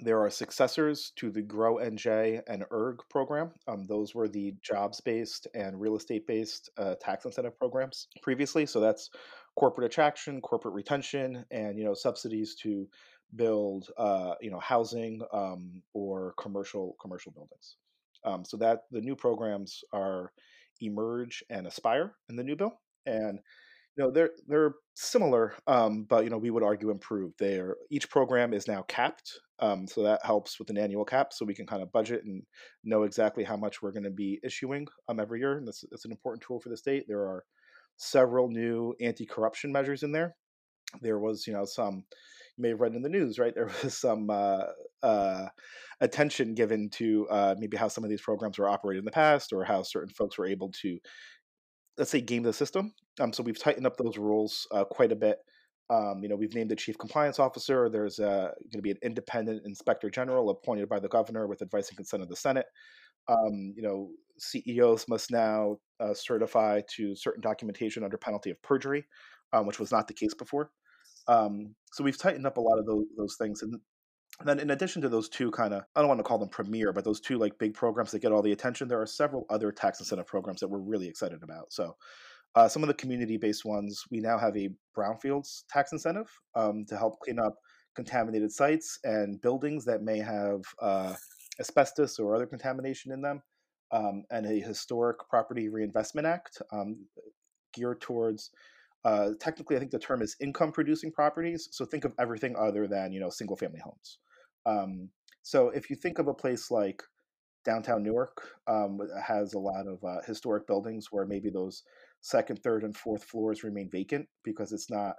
There 0.02 0.20
are 0.22 0.30
successors 0.30 1.12
to 1.16 1.32
the 1.32 1.42
Grow 1.42 1.78
NJ 1.78 2.42
and 2.48 2.64
ERG 2.72 3.02
program. 3.10 3.52
Um, 3.68 3.86
those 3.88 4.14
were 4.14 4.28
the 4.28 4.54
jobs 4.62 5.02
based 5.02 5.48
and 5.56 5.80
real 5.80 5.96
estate 5.96 6.28
based 6.28 6.70
uh, 6.78 6.96
tax 7.02 7.26
incentive 7.26 7.58
programs 7.58 8.08
previously. 8.22 8.66
So, 8.66 8.80
that's 8.80 9.10
corporate 9.56 9.86
attraction, 9.86 10.40
corporate 10.42 10.76
retention, 10.76 11.46
and 11.50 11.80
you 11.80 11.86
know 11.86 11.96
subsidies 11.96 12.56
to 12.56 12.88
build 13.36 13.90
uh, 13.98 14.36
you 14.40 14.52
know 14.52 14.60
housing 14.60 15.22
um, 15.34 15.82
or 15.94 16.34
commercial 16.38 16.96
commercial 17.02 17.32
buildings. 17.32 17.78
Um, 18.24 18.46
so 18.46 18.58
that 18.58 18.82
the 18.92 19.02
new 19.02 19.16
programs 19.16 19.84
are 19.94 20.32
emerge 20.82 21.44
and 21.50 21.66
aspire 21.66 22.14
in 22.30 22.36
the 22.36 22.44
new 22.44 22.56
bill, 22.56 22.80
and 23.06 23.40
know 24.04 24.12
they're 24.12 24.32
they're 24.48 24.74
similar, 24.96 25.54
um, 25.68 26.04
but 26.04 26.24
you 26.24 26.30
know 26.30 26.38
we 26.38 26.50
would 26.52 26.64
argue 26.64 26.90
improved. 26.92 27.36
They're 27.40 27.76
each 27.90 28.10
program 28.10 28.54
is 28.54 28.68
now 28.68 28.84
capped, 28.88 29.32
um, 29.60 29.88
so 29.88 30.04
that 30.04 30.26
helps 30.26 30.60
with 30.60 30.70
an 30.70 30.78
annual 30.78 31.06
cap, 31.06 31.34
so 31.34 31.46
we 31.46 31.56
can 31.56 31.66
kind 31.66 31.82
of 31.82 31.92
budget 31.92 32.24
and 32.26 32.44
know 32.84 33.04
exactly 33.04 33.44
how 33.44 33.58
much 33.58 33.82
we're 33.82 33.92
going 33.92 34.04
to 34.04 34.10
be 34.10 34.40
issuing 34.44 34.88
um, 35.10 35.20
every 35.20 35.40
year. 35.40 35.58
And 35.58 35.68
that's, 35.68 35.84
that's 35.90 36.06
an 36.06 36.12
important 36.12 36.44
tool 36.44 36.60
for 36.60 36.70
the 36.70 36.78
state. 36.78 37.06
There 37.08 37.22
are 37.22 37.44
several 37.98 38.50
new 38.50 38.94
anti-corruption 39.02 39.72
measures 39.72 40.04
in 40.04 40.12
there. 40.12 40.36
There 41.02 41.20
was, 41.20 41.46
you 41.48 41.54
know, 41.54 41.66
some 41.66 42.06
you 42.58 42.62
may 42.62 42.70
have 42.70 42.82
read 42.82 42.96
in 42.96 43.02
the 43.02 43.10
news, 43.10 43.40
right? 43.40 43.54
There 43.56 43.70
was 43.84 43.98
some 43.98 44.30
uh, 44.30 44.64
uh, 45.04 45.48
attention 46.02 46.54
given 46.56 46.90
to 46.92 47.28
uh, 47.30 47.56
maybe 47.58 47.78
how 47.78 47.88
some 47.88 48.04
of 48.04 48.10
these 48.10 48.22
programs 48.22 48.58
were 48.58 48.70
operated 48.70 49.00
in 49.00 49.06
the 49.06 49.12
past, 49.12 49.52
or 49.54 49.64
how 49.64 49.84
certain 49.84 50.14
folks 50.14 50.38
were 50.38 50.48
able 50.48 50.72
to, 50.82 51.00
let's 51.98 52.12
say, 52.12 52.22
game 52.22 52.44
the 52.44 52.54
system. 52.54 52.94
Um, 53.20 53.34
so 53.34 53.44
we've 53.44 53.60
tightened 53.60 53.88
up 53.88 53.98
those 53.98 54.18
rules 54.18 54.68
uh, 54.72 54.86
quite 54.86 55.12
a 55.12 55.16
bit. 55.16 55.40
Um, 55.90 56.20
you 56.22 56.28
know, 56.28 56.36
we've 56.36 56.54
named 56.54 56.72
a 56.72 56.76
chief 56.76 56.98
compliance 56.98 57.40
officer. 57.40 57.90
There's 57.90 58.20
uh, 58.20 58.52
going 58.72 58.78
to 58.78 58.82
be 58.82 58.92
an 58.92 58.98
independent 59.02 59.66
inspector 59.66 60.10
general 60.10 60.50
appointed 60.50 60.90
by 60.90 61.00
the 61.00 61.08
governor 61.08 61.48
with 61.48 61.62
advice 61.62 61.88
and 61.90 61.98
consent 61.98 62.24
of 62.24 62.30
the 62.30 62.36
Senate. 62.36 62.66
Um, 63.30 63.74
you 63.76 63.82
know, 63.82 64.10
CEOs 64.38 65.08
must 65.08 65.32
now 65.32 65.78
uh, 66.00 66.14
certify 66.14 66.82
to 66.96 67.16
certain 67.16 67.42
documentation 67.42 68.04
under 68.04 68.18
penalty 68.18 68.52
of 68.52 68.62
perjury, 68.62 69.06
um, 69.54 69.66
which 69.66 69.80
was 69.80 69.92
not 69.92 70.08
the 70.08 70.14
case 70.14 70.34
before. 70.34 70.72
Um, 71.28 71.76
so 71.94 72.04
we've 72.04 72.18
tightened 72.18 72.46
up 72.46 72.58
a 72.58 72.62
lot 72.62 72.80
of 72.80 72.86
those, 72.86 73.06
those 73.18 73.36
things. 73.38 73.62
And 73.62 73.80
then 74.46 74.60
in 74.60 74.72
addition 74.72 75.02
to 75.02 75.10
those 75.10 75.30
two 75.30 75.50
kind 75.52 75.74
of, 75.74 75.84
I 75.96 76.00
don't 76.00 76.08
want 76.08 76.20
to 76.20 76.24
call 76.24 76.38
them 76.38 76.50
premier, 76.50 76.94
but 76.94 77.04
those 77.04 77.20
two 77.20 77.38
like 77.38 77.58
big 77.58 77.74
programs 77.74 78.12
that 78.12 78.20
get 78.20 78.32
all 78.32 78.44
the 78.44 78.52
attention, 78.52 78.88
there 78.88 79.02
are 79.02 79.08
several 79.08 79.46
other 79.50 79.72
tax 79.72 80.00
incentive 80.00 80.28
programs 80.28 80.60
that 80.60 80.68
we're 80.68 80.78
really 80.78 81.08
excited 81.08 81.42
about. 81.42 81.74
So 81.74 81.96
uh, 82.56 82.68
some 82.68 82.84
of 82.84 82.88
the 82.88 82.94
community-based 82.94 83.66
ones, 83.66 84.04
we 84.12 84.20
now 84.20 84.38
have 84.38 84.56
a 84.56 84.70
brownfields 84.96 85.64
tax 85.70 85.92
incentive 85.92 86.30
um, 86.56 86.86
to 86.88 86.98
help 86.98 87.20
clean 87.20 87.40
up 87.40 87.56
contaminated 87.96 88.52
sites 88.52 89.00
and 89.04 89.42
buildings 89.42 89.86
that 89.86 90.04
may 90.04 90.20
have 90.20 90.62
uh, 90.82 91.16
asbestos 91.60 92.20
or 92.20 92.36
other 92.36 92.46
contamination 92.46 93.12
in 93.12 93.22
them, 93.22 93.42
um, 93.92 94.24
and 94.30 94.46
a 94.46 94.60
historic 94.60 95.18
property 95.30 95.68
reinvestment 95.68 96.28
act 96.28 96.62
um, 96.72 96.98
geared 97.74 98.02
towards 98.02 98.52
uh, 99.06 99.30
technically, 99.40 99.76
I 99.76 99.80
think 99.80 99.92
the 99.92 100.00
term 100.00 100.22
is 100.22 100.36
income 100.42 100.72
producing 100.72 101.12
properties. 101.12 101.70
So 101.72 101.86
think 101.86 102.04
of 102.04 102.14
everything 102.20 102.56
other 102.58 102.88
than 102.88 103.14
you 103.14 103.20
know 103.20 103.30
single 103.30 103.56
family 103.56 103.80
homes. 103.80 104.20
Um, 104.68 105.10
so 105.42 105.70
if 105.70 105.90
you 105.90 105.96
think 105.96 106.20
of 106.20 106.28
a 106.28 106.34
place 106.34 106.70
like 106.70 107.02
downtown 107.64 108.04
Newark, 108.04 108.56
um, 108.68 109.00
has 109.26 109.54
a 109.54 109.60
lot 109.60 109.88
of 109.88 110.04
uh, 110.04 110.22
historic 110.26 110.68
buildings 110.68 111.08
where 111.10 111.26
maybe 111.26 111.50
those 111.50 111.84
second, 112.22 112.62
third, 112.62 112.84
and 112.84 112.96
fourth 112.96 113.24
floors 113.24 113.64
remain 113.64 113.90
vacant 113.90 114.28
because 114.44 114.74
it's 114.74 114.90
not 114.90 115.16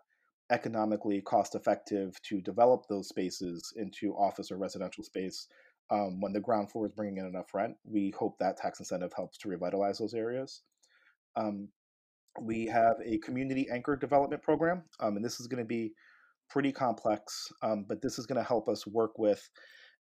economically 0.50 1.21
cost 1.23 1.55
effective 1.55 2.21
to 2.23 2.40
develop 2.40 2.85
those 2.88 3.09
spaces 3.09 3.73
into 3.76 4.14
office 4.14 4.50
or 4.50 4.57
residential 4.57 5.05
space 5.05 5.49
um, 5.90 6.21
when 6.21 6.33
the 6.33 6.40
ground 6.40 6.71
floor 6.71 6.87
is 6.87 6.93
bringing 6.93 7.19
in 7.19 7.26
enough 7.26 7.55
rent. 7.55 7.75
We 7.85 8.12
hope 8.19 8.38
that 8.38 8.57
tax 8.57 8.81
incentive 8.81 9.12
helps 9.14 9.38
to 9.38 9.49
revitalize 9.49 9.99
those 9.99 10.14
areas. 10.14 10.62
Um, 11.37 11.69
we 12.40 12.67
have 12.67 12.97
a 13.05 13.19
community 13.19 13.69
anchor 13.73 13.97
development 13.97 14.43
program, 14.43 14.85
um, 15.00 15.17
and 15.17 15.25
this 15.25 15.40
is 15.40 15.47
going 15.47 15.62
to 15.62 15.69
be 15.69 15.93
pretty 16.49 16.73
complex, 16.73 17.52
um, 17.62 17.85
but 17.88 18.02
this 18.02 18.19
is 18.19 18.26
going 18.26 18.40
to 18.40 18.47
help 18.47 18.69
us 18.69 18.87
work 18.87 19.19
with 19.19 19.49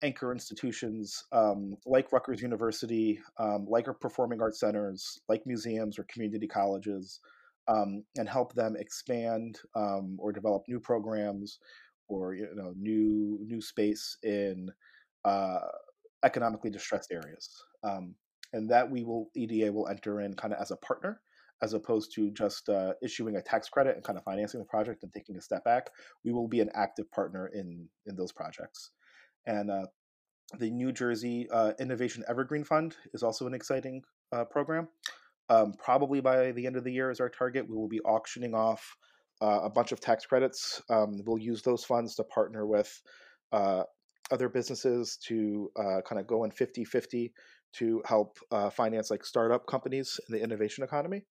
anchor 0.03 0.31
institutions 0.31 1.23
um, 1.31 1.75
like 1.85 2.11
Rutgers 2.11 2.41
University, 2.41 3.19
um, 3.39 3.65
like 3.67 3.87
our 3.87 3.93
performing 3.93 4.41
arts 4.41 4.59
centers, 4.59 5.19
like 5.27 5.45
museums 5.45 5.97
or 5.97 6.05
community 6.11 6.47
colleges, 6.47 7.19
um, 7.67 8.03
and 8.15 8.29
help 8.29 8.53
them 8.53 8.75
expand 8.77 9.59
um, 9.75 10.17
or 10.19 10.31
develop 10.31 10.63
new 10.67 10.79
programs 10.79 11.59
or 12.07 12.33
you 12.33 12.47
know 12.55 12.73
new 12.77 13.39
new 13.45 13.61
space 13.61 14.17
in 14.23 14.69
uh, 15.25 15.59
economically 16.23 16.69
distressed 16.69 17.11
areas. 17.11 17.49
and 18.53 18.69
that 18.69 18.89
we 18.89 19.03
will 19.03 19.29
EDA 19.35 19.71
will 19.73 19.89
enter 19.89 20.21
in 20.21 20.33
kind 20.33 20.53
of 20.53 20.61
as 20.61 20.71
a 20.71 20.77
partner 20.77 21.19
as 21.61 21.73
opposed 21.73 22.13
to 22.13 22.31
just 22.31 22.69
uh, 22.69 22.93
issuing 23.01 23.35
a 23.35 23.41
tax 23.41 23.67
credit 23.69 23.95
and 23.95 24.03
kind 24.03 24.17
of 24.17 24.23
financing 24.23 24.59
the 24.59 24.65
project 24.65 25.03
and 25.03 25.13
taking 25.13 25.37
a 25.37 25.41
step 25.41 25.63
back. 25.63 25.89
We 26.23 26.31
will 26.31 26.47
be 26.47 26.61
an 26.61 26.69
active 26.75 27.09
partner 27.11 27.49
in 27.53 27.87
in 28.05 28.15
those 28.15 28.31
projects. 28.31 28.91
And 29.45 29.71
uh, 29.71 29.87
the 30.59 30.69
New 30.69 30.91
Jersey 30.91 31.47
uh, 31.51 31.73
Innovation 31.79 32.23
Evergreen 32.27 32.63
Fund 32.63 32.95
is 33.13 33.23
also 33.23 33.47
an 33.47 33.53
exciting 33.53 34.03
uh, 34.31 34.45
program. 34.45 34.89
Um, 35.49 35.73
probably 35.79 36.19
by 36.19 36.51
the 36.51 36.67
end 36.67 36.75
of 36.75 36.83
the 36.83 36.91
year 36.91 37.09
is 37.09 37.21
our 37.21 37.29
target. 37.29 37.67
We 37.67 37.75
will 37.75 37.87
be 37.87 38.01
auctioning 38.01 38.53
off 38.53 38.97
uh, 39.41 39.61
a 39.63 39.69
bunch 39.69 39.93
of 39.93 40.01
tax 40.01 40.25
credits. 40.25 40.81
Um, 40.89 41.21
we'll 41.25 41.37
use 41.37 41.61
those 41.61 41.85
funds 41.85 42.15
to 42.15 42.23
partner 42.25 42.65
with 42.65 43.01
uh, 43.53 43.83
other 44.29 44.49
businesses 44.49 45.17
to 45.27 45.71
kind 45.77 46.19
of 46.19 46.27
go 46.27 46.43
in 46.43 46.51
50 46.51 46.83
50 46.83 47.31
to 47.75 48.01
help 48.05 48.37
finance 48.73 49.09
like 49.09 49.23
startup 49.23 49.65
companies 49.67 50.19
in 50.27 50.35
the 50.35 50.43
innovation 50.43 50.83
economy. 50.83 51.23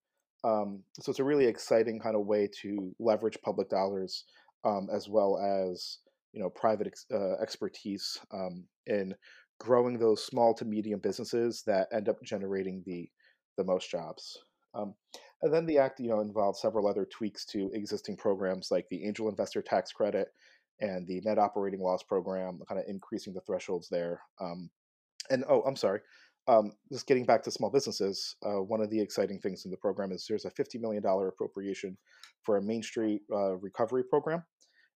Um, 0.44 0.82
so 1.00 1.10
it's 1.10 1.18
a 1.18 1.24
really 1.24 1.46
exciting 1.46 1.98
kind 1.98 2.16
of 2.16 2.26
way 2.26 2.48
to 2.62 2.94
leverage 2.98 3.38
public 3.44 3.68
dollars 3.68 4.24
um, 4.64 4.88
as 4.92 5.08
well 5.08 5.38
as 5.38 5.98
you 6.32 6.40
know 6.40 6.50
private 6.50 6.86
ex- 6.86 7.06
uh, 7.12 7.34
expertise 7.40 8.18
um, 8.32 8.64
in 8.86 9.14
growing 9.58 9.98
those 9.98 10.24
small 10.24 10.54
to 10.54 10.64
medium 10.64 11.00
businesses 11.00 11.62
that 11.66 11.88
end 11.92 12.08
up 12.08 12.22
generating 12.22 12.82
the 12.86 13.08
the 13.56 13.64
most 13.64 13.90
jobs. 13.90 14.38
Um, 14.74 14.94
and 15.42 15.52
then 15.52 15.66
the 15.66 15.78
act, 15.78 16.00
you 16.00 16.08
know, 16.08 16.20
involves 16.20 16.60
several 16.60 16.86
other 16.86 17.06
tweaks 17.06 17.44
to 17.46 17.70
existing 17.72 18.16
programs 18.16 18.68
like 18.70 18.86
the 18.90 19.06
angel 19.06 19.28
investor 19.28 19.62
tax 19.62 19.92
credit 19.92 20.28
and 20.80 21.06
the 21.06 21.20
net 21.24 21.38
operating 21.38 21.80
loss 21.80 22.02
program, 22.02 22.60
kind 22.68 22.78
of 22.78 22.86
increasing 22.86 23.32
the 23.32 23.40
thresholds 23.40 23.88
there. 23.88 24.20
Um, 24.40 24.70
and 25.30 25.44
oh, 25.48 25.62
I'm 25.62 25.76
sorry, 25.76 26.00
um, 26.48 26.72
just 26.92 27.06
getting 27.06 27.24
back 27.24 27.42
to 27.44 27.50
small 27.50 27.70
businesses, 27.70 28.36
uh, 28.44 28.62
one 28.62 28.80
of 28.80 28.90
the 28.90 29.00
exciting 29.00 29.40
things 29.40 29.64
in 29.64 29.70
the 29.70 29.76
program 29.76 30.12
is 30.12 30.26
there's 30.28 30.44
a 30.44 30.50
$50 30.50 30.80
million 30.80 31.04
appropriation 31.04 31.96
for 32.42 32.56
a 32.56 32.62
Main 32.62 32.82
Street 32.82 33.22
uh, 33.32 33.56
recovery 33.56 34.04
program. 34.04 34.44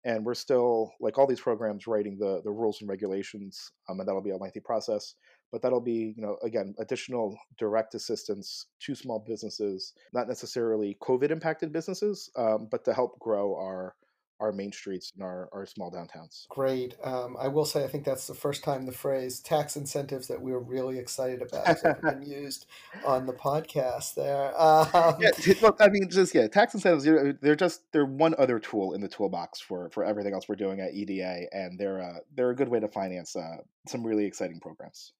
And 0.05 0.25
we're 0.25 0.35
still, 0.35 0.93
like 1.01 1.17
all 1.17 1.27
these 1.27 1.41
programs, 1.41 1.85
writing 1.85 2.17
the, 2.17 2.41
the 2.45 2.51
rules 2.51 2.79
and 2.79 2.89
regulations, 2.89 3.71
um, 3.89 3.99
and 3.99 4.07
that'll 4.07 4.21
be 4.21 4.29
a 4.29 4.37
lengthy 4.37 4.61
process. 4.61 5.15
But 5.51 5.61
that'll 5.61 5.81
be, 5.81 6.13
you 6.15 6.21
know, 6.21 6.37
again, 6.43 6.73
additional 6.79 7.37
direct 7.57 7.95
assistance 7.95 8.67
to 8.81 8.95
small 8.95 9.25
businesses, 9.27 9.93
not 10.13 10.27
necessarily 10.27 10.97
COVID 11.01 11.31
impacted 11.31 11.73
businesses, 11.73 12.29
um, 12.37 12.67
but 12.71 12.85
to 12.85 12.93
help 12.93 13.19
grow 13.19 13.55
our 13.55 13.95
our 14.39 14.51
main 14.51 14.71
streets 14.71 15.11
and 15.15 15.23
our, 15.23 15.49
our 15.51 15.65
small 15.65 15.91
downtowns. 15.91 16.47
Great. 16.49 16.95
Um, 17.03 17.35
I 17.39 17.47
will 17.47 17.65
say, 17.65 17.83
I 17.83 17.87
think 17.87 18.05
that's 18.05 18.27
the 18.27 18.33
first 18.33 18.63
time 18.63 18.85
the 18.85 18.91
phrase 18.91 19.39
tax 19.39 19.75
incentives 19.75 20.27
that 20.27 20.41
we 20.41 20.51
were 20.51 20.59
really 20.59 20.97
excited 20.97 21.41
about 21.41 21.67
has 21.67 21.81
been 22.01 22.21
used 22.25 22.65
on 23.05 23.25
the 23.25 23.33
podcast 23.33 24.15
there. 24.15 24.53
Um, 24.59 25.17
yeah, 25.19 25.31
I 25.79 25.89
mean, 25.89 26.09
just, 26.09 26.33
yeah, 26.33 26.47
tax 26.47 26.73
incentives, 26.73 27.03
they're 27.41 27.55
just, 27.55 27.81
they're 27.91 28.05
one 28.05 28.35
other 28.37 28.59
tool 28.59 28.93
in 28.93 29.01
the 29.01 29.09
toolbox 29.09 29.59
for, 29.59 29.89
for 29.89 30.03
everything 30.03 30.33
else 30.33 30.47
we're 30.47 30.55
doing 30.55 30.79
at 30.79 30.93
EDA. 30.93 31.53
And 31.53 31.79
they're, 31.79 32.01
uh, 32.01 32.19
they're 32.35 32.51
a 32.51 32.55
good 32.55 32.69
way 32.69 32.79
to 32.79 32.87
finance 32.87 33.35
uh, 33.35 33.57
some 33.87 34.05
really 34.05 34.25
exciting 34.25 34.59
programs. 34.59 35.13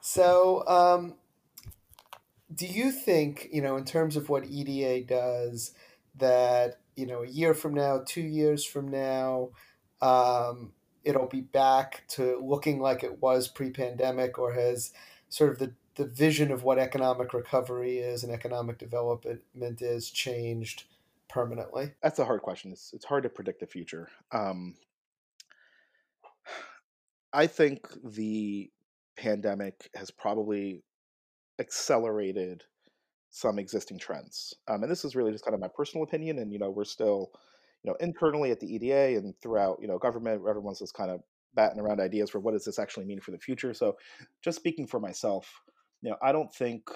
So, 0.00 0.66
um, 0.68 1.14
do 2.54 2.66
you 2.66 2.92
think, 2.92 3.48
you 3.52 3.60
know, 3.60 3.76
in 3.76 3.84
terms 3.84 4.16
of 4.16 4.28
what 4.28 4.46
EDA 4.46 5.04
does, 5.04 5.72
that 6.18 6.78
you 6.96 7.06
know 7.06 7.22
a 7.22 7.28
year 7.28 7.54
from 7.54 7.74
now, 7.74 8.02
two 8.06 8.22
years 8.22 8.64
from 8.64 8.88
now, 8.88 9.50
um, 10.00 10.72
it'll 11.04 11.28
be 11.28 11.40
back 11.40 12.04
to 12.08 12.40
looking 12.42 12.80
like 12.80 13.02
it 13.02 13.20
was 13.22 13.48
pre-pandemic, 13.48 14.38
or 14.38 14.52
has 14.52 14.92
sort 15.28 15.50
of 15.50 15.58
the 15.58 15.72
the 15.96 16.06
vision 16.06 16.52
of 16.52 16.62
what 16.62 16.78
economic 16.78 17.32
recovery 17.32 17.98
is 17.98 18.22
and 18.22 18.32
economic 18.32 18.78
development 18.78 19.80
is 19.80 20.10
changed 20.10 20.84
permanently? 21.28 21.92
That's 22.02 22.18
a 22.18 22.24
hard 22.24 22.42
question. 22.42 22.72
It's 22.72 22.92
it's 22.92 23.04
hard 23.04 23.22
to 23.24 23.28
predict 23.28 23.60
the 23.60 23.66
future. 23.66 24.08
Um, 24.32 24.74
I 27.32 27.46
think 27.46 27.86
the 28.04 28.70
pandemic 29.16 29.90
has 29.94 30.10
probably 30.10 30.82
accelerated 31.58 32.64
some 33.30 33.58
existing 33.58 33.98
trends. 33.98 34.54
Um, 34.68 34.82
and 34.82 34.90
this 34.90 35.04
is 35.04 35.16
really 35.16 35.32
just 35.32 35.44
kind 35.44 35.54
of 35.54 35.60
my 35.60 35.68
personal 35.74 36.04
opinion. 36.04 36.38
And 36.38 36.52
you 36.52 36.58
know, 36.58 36.70
we're 36.70 36.84
still, 36.84 37.30
you 37.82 37.90
know, 37.90 37.96
internally 38.00 38.50
at 38.50 38.60
the 38.60 38.74
EDA 38.74 39.18
and 39.18 39.34
throughout, 39.42 39.78
you 39.80 39.88
know, 39.88 39.98
government, 39.98 40.42
everyone's 40.48 40.78
just 40.78 40.94
kind 40.94 41.10
of 41.10 41.20
batting 41.54 41.80
around 41.80 42.00
ideas 42.00 42.30
for 42.30 42.40
what 42.40 42.52
does 42.52 42.64
this 42.64 42.78
actually 42.78 43.06
mean 43.06 43.20
for 43.20 43.30
the 43.30 43.38
future. 43.38 43.74
So, 43.74 43.96
just 44.42 44.58
speaking 44.58 44.86
for 44.86 45.00
myself, 45.00 45.62
you 46.02 46.10
know, 46.10 46.16
I 46.22 46.32
don't 46.32 46.52
think 46.54 46.90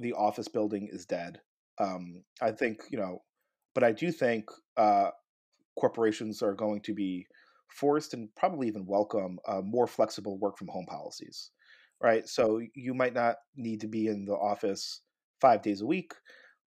the 0.00 0.12
office 0.12 0.48
building 0.48 0.88
is 0.90 1.06
dead. 1.06 1.40
Um, 1.80 2.24
I 2.42 2.50
think 2.52 2.82
you 2.90 2.98
know, 2.98 3.22
but 3.74 3.84
I 3.84 3.92
do 3.92 4.10
think 4.10 4.46
uh, 4.76 5.10
corporations 5.78 6.42
are 6.42 6.54
going 6.54 6.80
to 6.82 6.94
be 6.94 7.26
forced 7.68 8.14
and 8.14 8.28
probably 8.34 8.66
even 8.66 8.86
welcome 8.86 9.38
uh, 9.46 9.60
more 9.62 9.86
flexible 9.86 10.38
work 10.38 10.58
from 10.58 10.68
home 10.68 10.86
policies, 10.86 11.50
right? 12.02 12.26
So 12.28 12.60
you 12.74 12.94
might 12.94 13.14
not 13.14 13.36
need 13.56 13.80
to 13.82 13.88
be 13.88 14.08
in 14.08 14.24
the 14.24 14.34
office 14.34 15.02
five 15.40 15.62
days 15.62 15.80
a 15.80 15.86
week, 15.86 16.12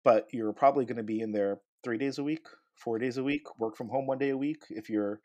but 0.05 0.27
you're 0.33 0.53
probably 0.53 0.85
going 0.85 0.97
to 0.97 1.03
be 1.03 1.21
in 1.21 1.33
there 1.33 1.59
three 1.85 1.99
days 1.99 2.19
a 2.19 2.25
week, 2.25 2.47
four 2.75 2.99
days 2.99 3.17
a 3.19 3.25
week, 3.25 3.43
work 3.59 3.77
from 3.77 3.89
home 3.89 4.07
one 4.07 4.19
day 4.19 4.31
a 4.31 4.37
week. 4.37 4.63
If 4.71 4.89
you're 4.89 5.21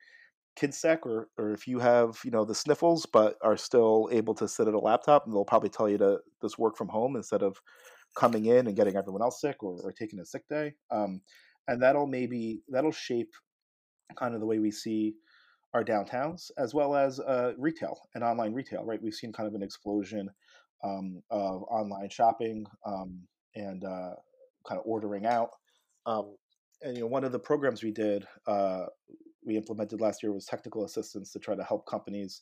kid 0.56 0.74
sick 0.74 1.06
or, 1.06 1.30
or 1.38 1.52
if 1.52 1.68
you 1.68 1.80
have 1.80 2.20
you 2.24 2.32
know 2.32 2.46
the 2.46 2.54
sniffles 2.54 3.06
but 3.06 3.38
are 3.42 3.58
still 3.58 4.10
able 4.12 4.36
to 4.36 4.48
sit 4.48 4.68
at 4.68 4.74
a 4.74 4.80
laptop 4.80 5.26
and 5.26 5.34
they'll 5.34 5.46
probably 5.46 5.70
tell 5.70 5.90
you 5.90 5.98
to 5.98 6.20
just 6.42 6.60
work 6.60 6.78
from 6.78 6.88
home 6.88 7.16
instead 7.16 7.42
of 7.42 7.60
coming 8.16 8.46
in 8.46 8.68
and 8.68 8.76
getting 8.76 8.96
everyone 8.96 9.22
else 9.22 9.42
sick 9.42 9.64
or, 9.64 9.80
or 9.84 9.92
taking 9.92 10.20
a 10.20 10.26
sick 10.26 10.48
day 10.48 10.74
um, 10.92 11.22
and 11.68 11.82
that'll 11.82 12.06
maybe 12.06 12.62
that'll 12.70 12.92
shape 12.92 13.34
kind 14.16 14.36
of 14.36 14.40
the 14.40 14.46
way 14.46 14.60
we 14.60 14.70
see 14.70 15.16
our 15.74 15.84
downtowns 15.84 16.52
as 16.60 16.74
well 16.74 16.96
as 16.96 17.20
uh, 17.20 17.54
retail 17.58 17.98
and 18.14 18.24
online 18.24 18.54
retail 18.54 18.86
right 18.86 19.02
we've 19.02 19.16
seen 19.16 19.34
kind 19.34 19.48
of 19.48 19.56
an 19.56 19.64
explosion 19.64 20.30
um, 20.84 21.24
of 21.32 21.64
online 21.64 22.10
shopping 22.10 22.66
um, 22.86 23.22
and 23.56 23.84
uh, 23.84 24.14
kind 24.68 24.80
of 24.80 24.84
ordering 24.86 25.26
out 25.26 25.50
um, 26.06 26.36
and 26.82 26.96
you 26.96 27.04
know 27.04 27.08
one 27.08 27.24
of 27.24 27.32
the 27.32 27.40
programs 27.40 27.84
we 27.84 27.92
did 27.92 28.26
uh, 28.48 28.86
we 29.46 29.58
implemented 29.58 30.02
last 30.02 30.24
year 30.24 30.32
was 30.32 30.46
technical 30.46 30.86
assistance 30.86 31.32
to 31.32 31.40
try 31.40 31.56
to 31.56 31.64
help 31.64 31.86
companies 31.86 32.42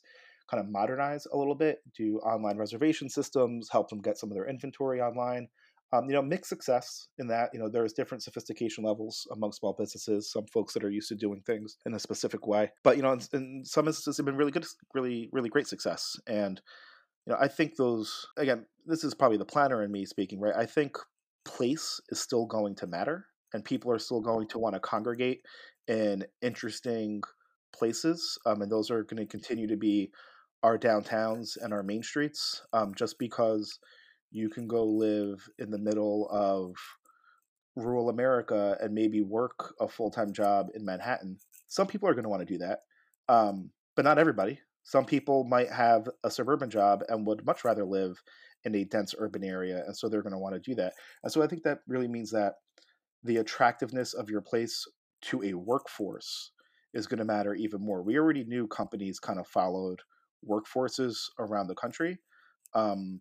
kind 0.50 0.62
of 0.62 0.70
modernize 0.70 1.26
a 1.32 1.36
little 1.36 1.54
bit, 1.54 1.80
do 1.96 2.18
online 2.18 2.56
reservation 2.56 3.08
systems, 3.08 3.68
help 3.70 3.88
them 3.88 4.00
get 4.00 4.18
some 4.18 4.30
of 4.30 4.34
their 4.34 4.48
inventory 4.48 5.00
online. 5.00 5.48
Um, 5.94 6.06
you 6.08 6.14
know, 6.14 6.22
mixed 6.22 6.48
success 6.48 7.08
in 7.18 7.26
that. 7.28 7.50
You 7.52 7.60
know, 7.60 7.68
there's 7.68 7.92
different 7.92 8.22
sophistication 8.22 8.82
levels 8.82 9.26
among 9.30 9.52
small 9.52 9.74
businesses. 9.78 10.32
Some 10.32 10.46
folks 10.46 10.72
that 10.72 10.84
are 10.84 10.90
used 10.90 11.08
to 11.08 11.14
doing 11.14 11.42
things 11.42 11.76
in 11.84 11.92
a 11.92 11.98
specific 11.98 12.46
way, 12.46 12.70
but 12.82 12.96
you 12.96 13.02
know, 13.02 13.12
in, 13.12 13.20
in 13.34 13.62
some 13.64 13.86
instances, 13.86 14.16
have 14.16 14.24
been 14.24 14.36
really 14.36 14.52
good, 14.52 14.64
really, 14.94 15.28
really 15.32 15.50
great 15.50 15.66
success. 15.66 16.16
And 16.26 16.62
you 17.26 17.32
know, 17.32 17.38
I 17.40 17.48
think 17.48 17.76
those 17.76 18.26
again, 18.36 18.66
this 18.86 19.04
is 19.04 19.14
probably 19.14 19.38
the 19.38 19.44
planner 19.44 19.82
in 19.82 19.92
me 19.92 20.04
speaking, 20.04 20.40
right? 20.40 20.54
I 20.54 20.66
think 20.66 20.96
place 21.44 22.00
is 22.10 22.20
still 22.20 22.46
going 22.46 22.74
to 22.76 22.86
matter, 22.86 23.26
and 23.52 23.64
people 23.64 23.92
are 23.92 23.98
still 23.98 24.20
going 24.20 24.48
to 24.48 24.58
want 24.58 24.74
to 24.74 24.80
congregate 24.80 25.42
in 25.88 26.24
interesting 26.40 27.22
places, 27.74 28.38
um, 28.46 28.62
and 28.62 28.70
those 28.70 28.90
are 28.90 29.04
going 29.04 29.22
to 29.22 29.26
continue 29.26 29.66
to 29.68 29.76
be 29.76 30.10
our 30.62 30.78
downtowns 30.78 31.56
and 31.60 31.72
our 31.72 31.82
main 31.82 32.02
streets. 32.02 32.62
Um, 32.72 32.94
just 32.94 33.18
because 33.18 33.78
you 34.30 34.48
can 34.48 34.66
go 34.66 34.84
live 34.84 35.48
in 35.58 35.70
the 35.70 35.78
middle 35.78 36.28
of 36.30 36.74
rural 37.76 38.08
America 38.08 38.76
and 38.80 38.94
maybe 38.94 39.22
work 39.22 39.74
a 39.80 39.88
full 39.88 40.10
time 40.10 40.32
job 40.32 40.68
in 40.74 40.84
Manhattan, 40.84 41.38
some 41.68 41.86
people 41.86 42.08
are 42.08 42.14
going 42.14 42.24
to 42.24 42.28
want 42.28 42.46
to 42.46 42.52
do 42.52 42.58
that, 42.58 42.80
um, 43.28 43.70
but 43.96 44.04
not 44.04 44.18
everybody. 44.18 44.58
Some 44.84 45.04
people 45.04 45.44
might 45.44 45.70
have 45.70 46.08
a 46.24 46.30
suburban 46.30 46.70
job 46.70 47.02
and 47.08 47.26
would 47.26 47.46
much 47.46 47.64
rather 47.64 47.84
live 47.84 48.22
in 48.64 48.74
a 48.74 48.84
dense 48.84 49.14
urban 49.18 49.44
area, 49.44 49.82
and 49.86 49.96
so 49.96 50.08
they're 50.08 50.22
going 50.22 50.32
to 50.32 50.38
want 50.38 50.54
to 50.54 50.60
do 50.60 50.74
that. 50.76 50.94
And 51.22 51.32
so 51.32 51.42
I 51.42 51.46
think 51.46 51.62
that 51.62 51.80
really 51.86 52.08
means 52.08 52.30
that 52.30 52.54
the 53.24 53.38
attractiveness 53.38 54.14
of 54.14 54.28
your 54.28 54.40
place 54.40 54.84
to 55.22 55.42
a 55.44 55.54
workforce 55.54 56.50
is 56.94 57.06
going 57.06 57.18
to 57.18 57.24
matter 57.24 57.54
even 57.54 57.80
more. 57.80 58.02
We 58.02 58.18
already 58.18 58.44
knew 58.44 58.66
companies 58.66 59.18
kind 59.18 59.38
of 59.38 59.46
followed 59.46 60.00
workforces 60.48 61.16
around 61.38 61.68
the 61.68 61.74
country, 61.74 62.18
um, 62.74 63.20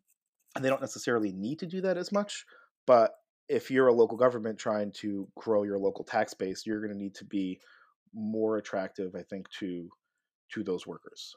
and 0.55 0.65
they 0.65 0.69
don't 0.69 0.81
necessarily 0.81 1.31
need 1.31 1.59
to 1.59 1.67
do 1.67 1.81
that 1.81 1.97
as 1.97 2.11
much. 2.11 2.45
But 2.85 3.13
if 3.47 3.69
you're 3.69 3.87
a 3.87 3.93
local 3.93 4.17
government 4.17 4.57
trying 4.57 4.91
to 4.93 5.27
grow 5.35 5.63
your 5.63 5.77
local 5.77 6.03
tax 6.03 6.33
base, 6.33 6.65
you're 6.65 6.81
going 6.81 6.93
to 6.93 6.97
need 6.97 7.15
to 7.15 7.25
be 7.25 7.59
more 8.13 8.57
attractive, 8.57 9.15
I 9.15 9.23
think, 9.23 9.49
to 9.59 9.89
to 10.53 10.63
those 10.63 10.85
workers. 10.85 11.35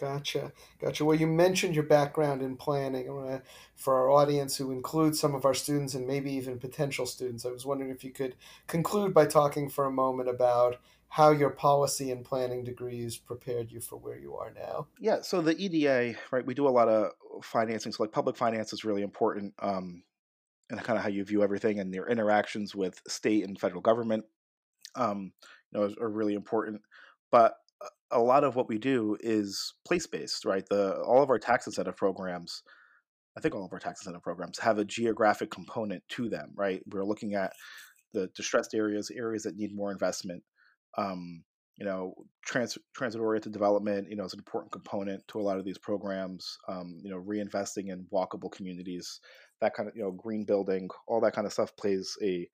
Gotcha, 0.00 0.52
gotcha. 0.80 1.04
Well, 1.04 1.18
you 1.18 1.26
mentioned 1.26 1.74
your 1.74 1.84
background 1.84 2.40
in 2.40 2.56
planning. 2.56 3.04
To, 3.04 3.42
for 3.76 3.96
our 3.96 4.10
audience, 4.10 4.56
who 4.56 4.70
includes 4.70 5.20
some 5.20 5.34
of 5.34 5.44
our 5.44 5.52
students 5.52 5.94
and 5.94 6.06
maybe 6.06 6.32
even 6.32 6.58
potential 6.58 7.04
students, 7.04 7.44
I 7.44 7.50
was 7.50 7.66
wondering 7.66 7.90
if 7.90 8.02
you 8.02 8.10
could 8.10 8.34
conclude 8.66 9.12
by 9.12 9.26
talking 9.26 9.68
for 9.68 9.84
a 9.84 9.90
moment 9.90 10.30
about 10.30 10.76
how 11.08 11.32
your 11.32 11.50
policy 11.50 12.10
and 12.12 12.24
planning 12.24 12.64
degrees 12.64 13.18
prepared 13.18 13.70
you 13.70 13.80
for 13.80 13.96
where 13.96 14.16
you 14.16 14.36
are 14.36 14.52
now. 14.54 14.86
Yeah. 14.98 15.20
So 15.22 15.42
the 15.42 15.56
EDA, 15.58 16.16
right? 16.30 16.46
We 16.46 16.54
do 16.54 16.68
a 16.68 16.70
lot 16.70 16.88
of 16.88 17.10
financing. 17.42 17.92
So 17.92 18.02
like 18.04 18.12
public 18.12 18.36
finance 18.36 18.72
is 18.72 18.84
really 18.84 19.02
important, 19.02 19.52
um, 19.58 20.02
and 20.70 20.82
kind 20.82 20.96
of 20.96 21.02
how 21.02 21.10
you 21.10 21.24
view 21.24 21.42
everything 21.42 21.80
and 21.80 21.92
your 21.92 22.08
interactions 22.08 22.74
with 22.74 23.02
state 23.08 23.44
and 23.44 23.60
federal 23.60 23.80
government, 23.82 24.24
um, 24.94 25.32
you 25.72 25.80
know, 25.80 25.92
are 26.00 26.08
really 26.08 26.34
important. 26.34 26.80
But 27.32 27.56
a 28.12 28.20
lot 28.20 28.44
of 28.44 28.56
what 28.56 28.68
we 28.68 28.78
do 28.78 29.16
is 29.20 29.74
place 29.86 30.06
based, 30.06 30.44
right? 30.44 30.64
The 30.68 31.00
all 31.02 31.22
of 31.22 31.30
our 31.30 31.38
tax 31.38 31.66
incentive 31.66 31.96
programs, 31.96 32.62
I 33.36 33.40
think 33.40 33.54
all 33.54 33.64
of 33.64 33.72
our 33.72 33.78
tax 33.78 34.00
incentive 34.00 34.22
programs 34.22 34.58
have 34.58 34.78
a 34.78 34.84
geographic 34.84 35.50
component 35.50 36.02
to 36.10 36.28
them, 36.28 36.50
right? 36.54 36.82
We're 36.90 37.04
looking 37.04 37.34
at 37.34 37.52
the 38.12 38.28
distressed 38.34 38.74
areas, 38.74 39.10
areas 39.10 39.44
that 39.44 39.56
need 39.56 39.74
more 39.74 39.92
investment. 39.92 40.42
Um, 40.98 41.44
you 41.76 41.86
know, 41.86 42.12
trans, 42.44 42.76
transit 42.94 43.22
oriented 43.22 43.52
development, 43.52 44.06
you 44.10 44.16
know, 44.16 44.24
is 44.24 44.34
an 44.34 44.38
important 44.38 44.70
component 44.70 45.26
to 45.28 45.40
a 45.40 45.42
lot 45.42 45.58
of 45.58 45.64
these 45.64 45.78
programs. 45.78 46.58
Um, 46.68 46.98
you 47.02 47.10
know, 47.10 47.22
reinvesting 47.22 47.88
in 47.88 48.06
walkable 48.12 48.52
communities, 48.52 49.20
that 49.62 49.72
kind 49.72 49.88
of, 49.88 49.96
you 49.96 50.02
know, 50.02 50.10
green 50.10 50.44
building, 50.44 50.90
all 51.06 51.20
that 51.22 51.32
kind 51.32 51.46
of 51.46 51.54
stuff 51.54 51.74
plays 51.76 52.18
a 52.22 52.46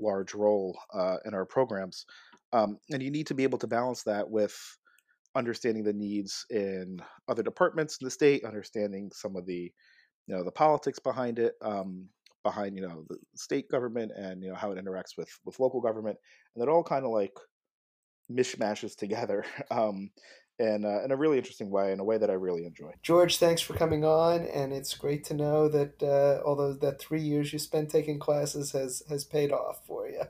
large 0.00 0.34
role 0.34 0.76
uh, 0.92 1.18
in 1.24 1.32
our 1.32 1.44
programs. 1.44 2.06
Um, 2.52 2.78
and 2.90 3.02
you 3.02 3.10
need 3.10 3.28
to 3.28 3.34
be 3.34 3.44
able 3.44 3.58
to 3.58 3.66
balance 3.68 4.02
that 4.02 4.28
with 4.28 4.58
understanding 5.34 5.84
the 5.84 5.92
needs 5.92 6.44
in 6.50 7.00
other 7.28 7.42
departments 7.42 7.98
in 8.00 8.04
the 8.04 8.10
state, 8.10 8.44
understanding 8.44 9.10
some 9.14 9.36
of 9.36 9.46
the, 9.46 9.72
you 10.26 10.34
know, 10.34 10.44
the 10.44 10.52
politics 10.52 10.98
behind 10.98 11.38
it, 11.38 11.54
um, 11.62 12.08
behind 12.42 12.76
you 12.76 12.82
know 12.82 13.04
the 13.08 13.16
state 13.36 13.68
government 13.68 14.10
and 14.16 14.42
you 14.42 14.48
know 14.48 14.56
how 14.56 14.72
it 14.72 14.84
interacts 14.84 15.16
with 15.16 15.28
with 15.44 15.60
local 15.60 15.80
government, 15.80 16.16
and 16.54 16.62
it 16.62 16.68
all 16.68 16.82
kind 16.82 17.04
of 17.04 17.10
like 17.10 17.34
mishmashes 18.30 18.96
together. 18.96 19.44
Um, 19.70 20.10
in, 20.58 20.84
uh, 20.84 21.02
in 21.02 21.10
a 21.10 21.16
really 21.16 21.38
interesting 21.38 21.70
way, 21.70 21.92
in 21.92 21.98
a 21.98 22.04
way 22.04 22.18
that 22.18 22.30
I 22.30 22.34
really 22.34 22.66
enjoy. 22.66 22.92
George, 23.02 23.38
thanks 23.38 23.62
for 23.62 23.74
coming 23.74 24.04
on, 24.04 24.44
and 24.44 24.72
it's 24.72 24.94
great 24.94 25.24
to 25.24 25.34
know 25.34 25.66
that 25.68 26.00
uh, 26.02 26.46
although 26.46 26.74
that 26.74 27.00
three 27.00 27.22
years 27.22 27.52
you 27.52 27.58
spent 27.58 27.90
taking 27.90 28.18
classes 28.18 28.70
has 28.72 29.02
has 29.08 29.24
paid 29.24 29.50
off 29.50 29.80
for 29.86 30.06
you. 30.06 30.22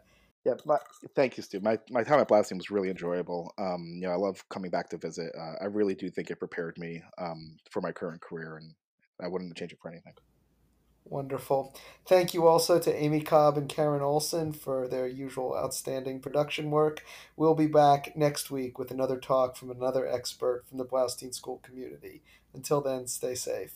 Yeah, 0.44 0.54
my, 0.64 0.78
thank 1.14 1.36
you, 1.36 1.42
Stu. 1.42 1.60
My 1.60 1.78
my 1.90 2.02
time 2.02 2.18
at 2.18 2.28
Bloustein 2.28 2.56
was 2.56 2.70
really 2.70 2.90
enjoyable. 2.90 3.54
Um, 3.58 3.92
you 3.94 4.02
know, 4.02 4.10
I 4.12 4.16
love 4.16 4.44
coming 4.48 4.70
back 4.70 4.88
to 4.90 4.96
visit. 4.96 5.32
Uh, 5.38 5.54
I 5.60 5.66
really 5.66 5.94
do 5.94 6.10
think 6.10 6.30
it 6.30 6.36
prepared 6.36 6.76
me 6.78 7.02
um, 7.18 7.58
for 7.70 7.80
my 7.80 7.92
current 7.92 8.20
career, 8.20 8.56
and 8.56 8.74
I 9.22 9.28
wouldn't 9.28 9.56
change 9.56 9.72
it 9.72 9.78
for 9.80 9.88
anything. 9.88 10.14
Wonderful. 11.04 11.74
Thank 12.06 12.32
you 12.32 12.46
also 12.46 12.78
to 12.78 12.94
Amy 12.94 13.20
Cobb 13.20 13.56
and 13.58 13.68
Karen 13.68 14.02
Olson 14.02 14.52
for 14.52 14.88
their 14.88 15.06
usual 15.06 15.56
outstanding 15.56 16.20
production 16.20 16.70
work. 16.70 17.04
We'll 17.36 17.54
be 17.54 17.66
back 17.66 18.16
next 18.16 18.50
week 18.50 18.78
with 18.78 18.90
another 18.90 19.18
talk 19.18 19.56
from 19.56 19.70
another 19.70 20.06
expert 20.06 20.64
from 20.68 20.78
the 20.78 20.84
Bloustein 20.84 21.34
School 21.34 21.60
community. 21.62 22.22
Until 22.54 22.80
then, 22.80 23.08
stay 23.08 23.34
safe. 23.34 23.74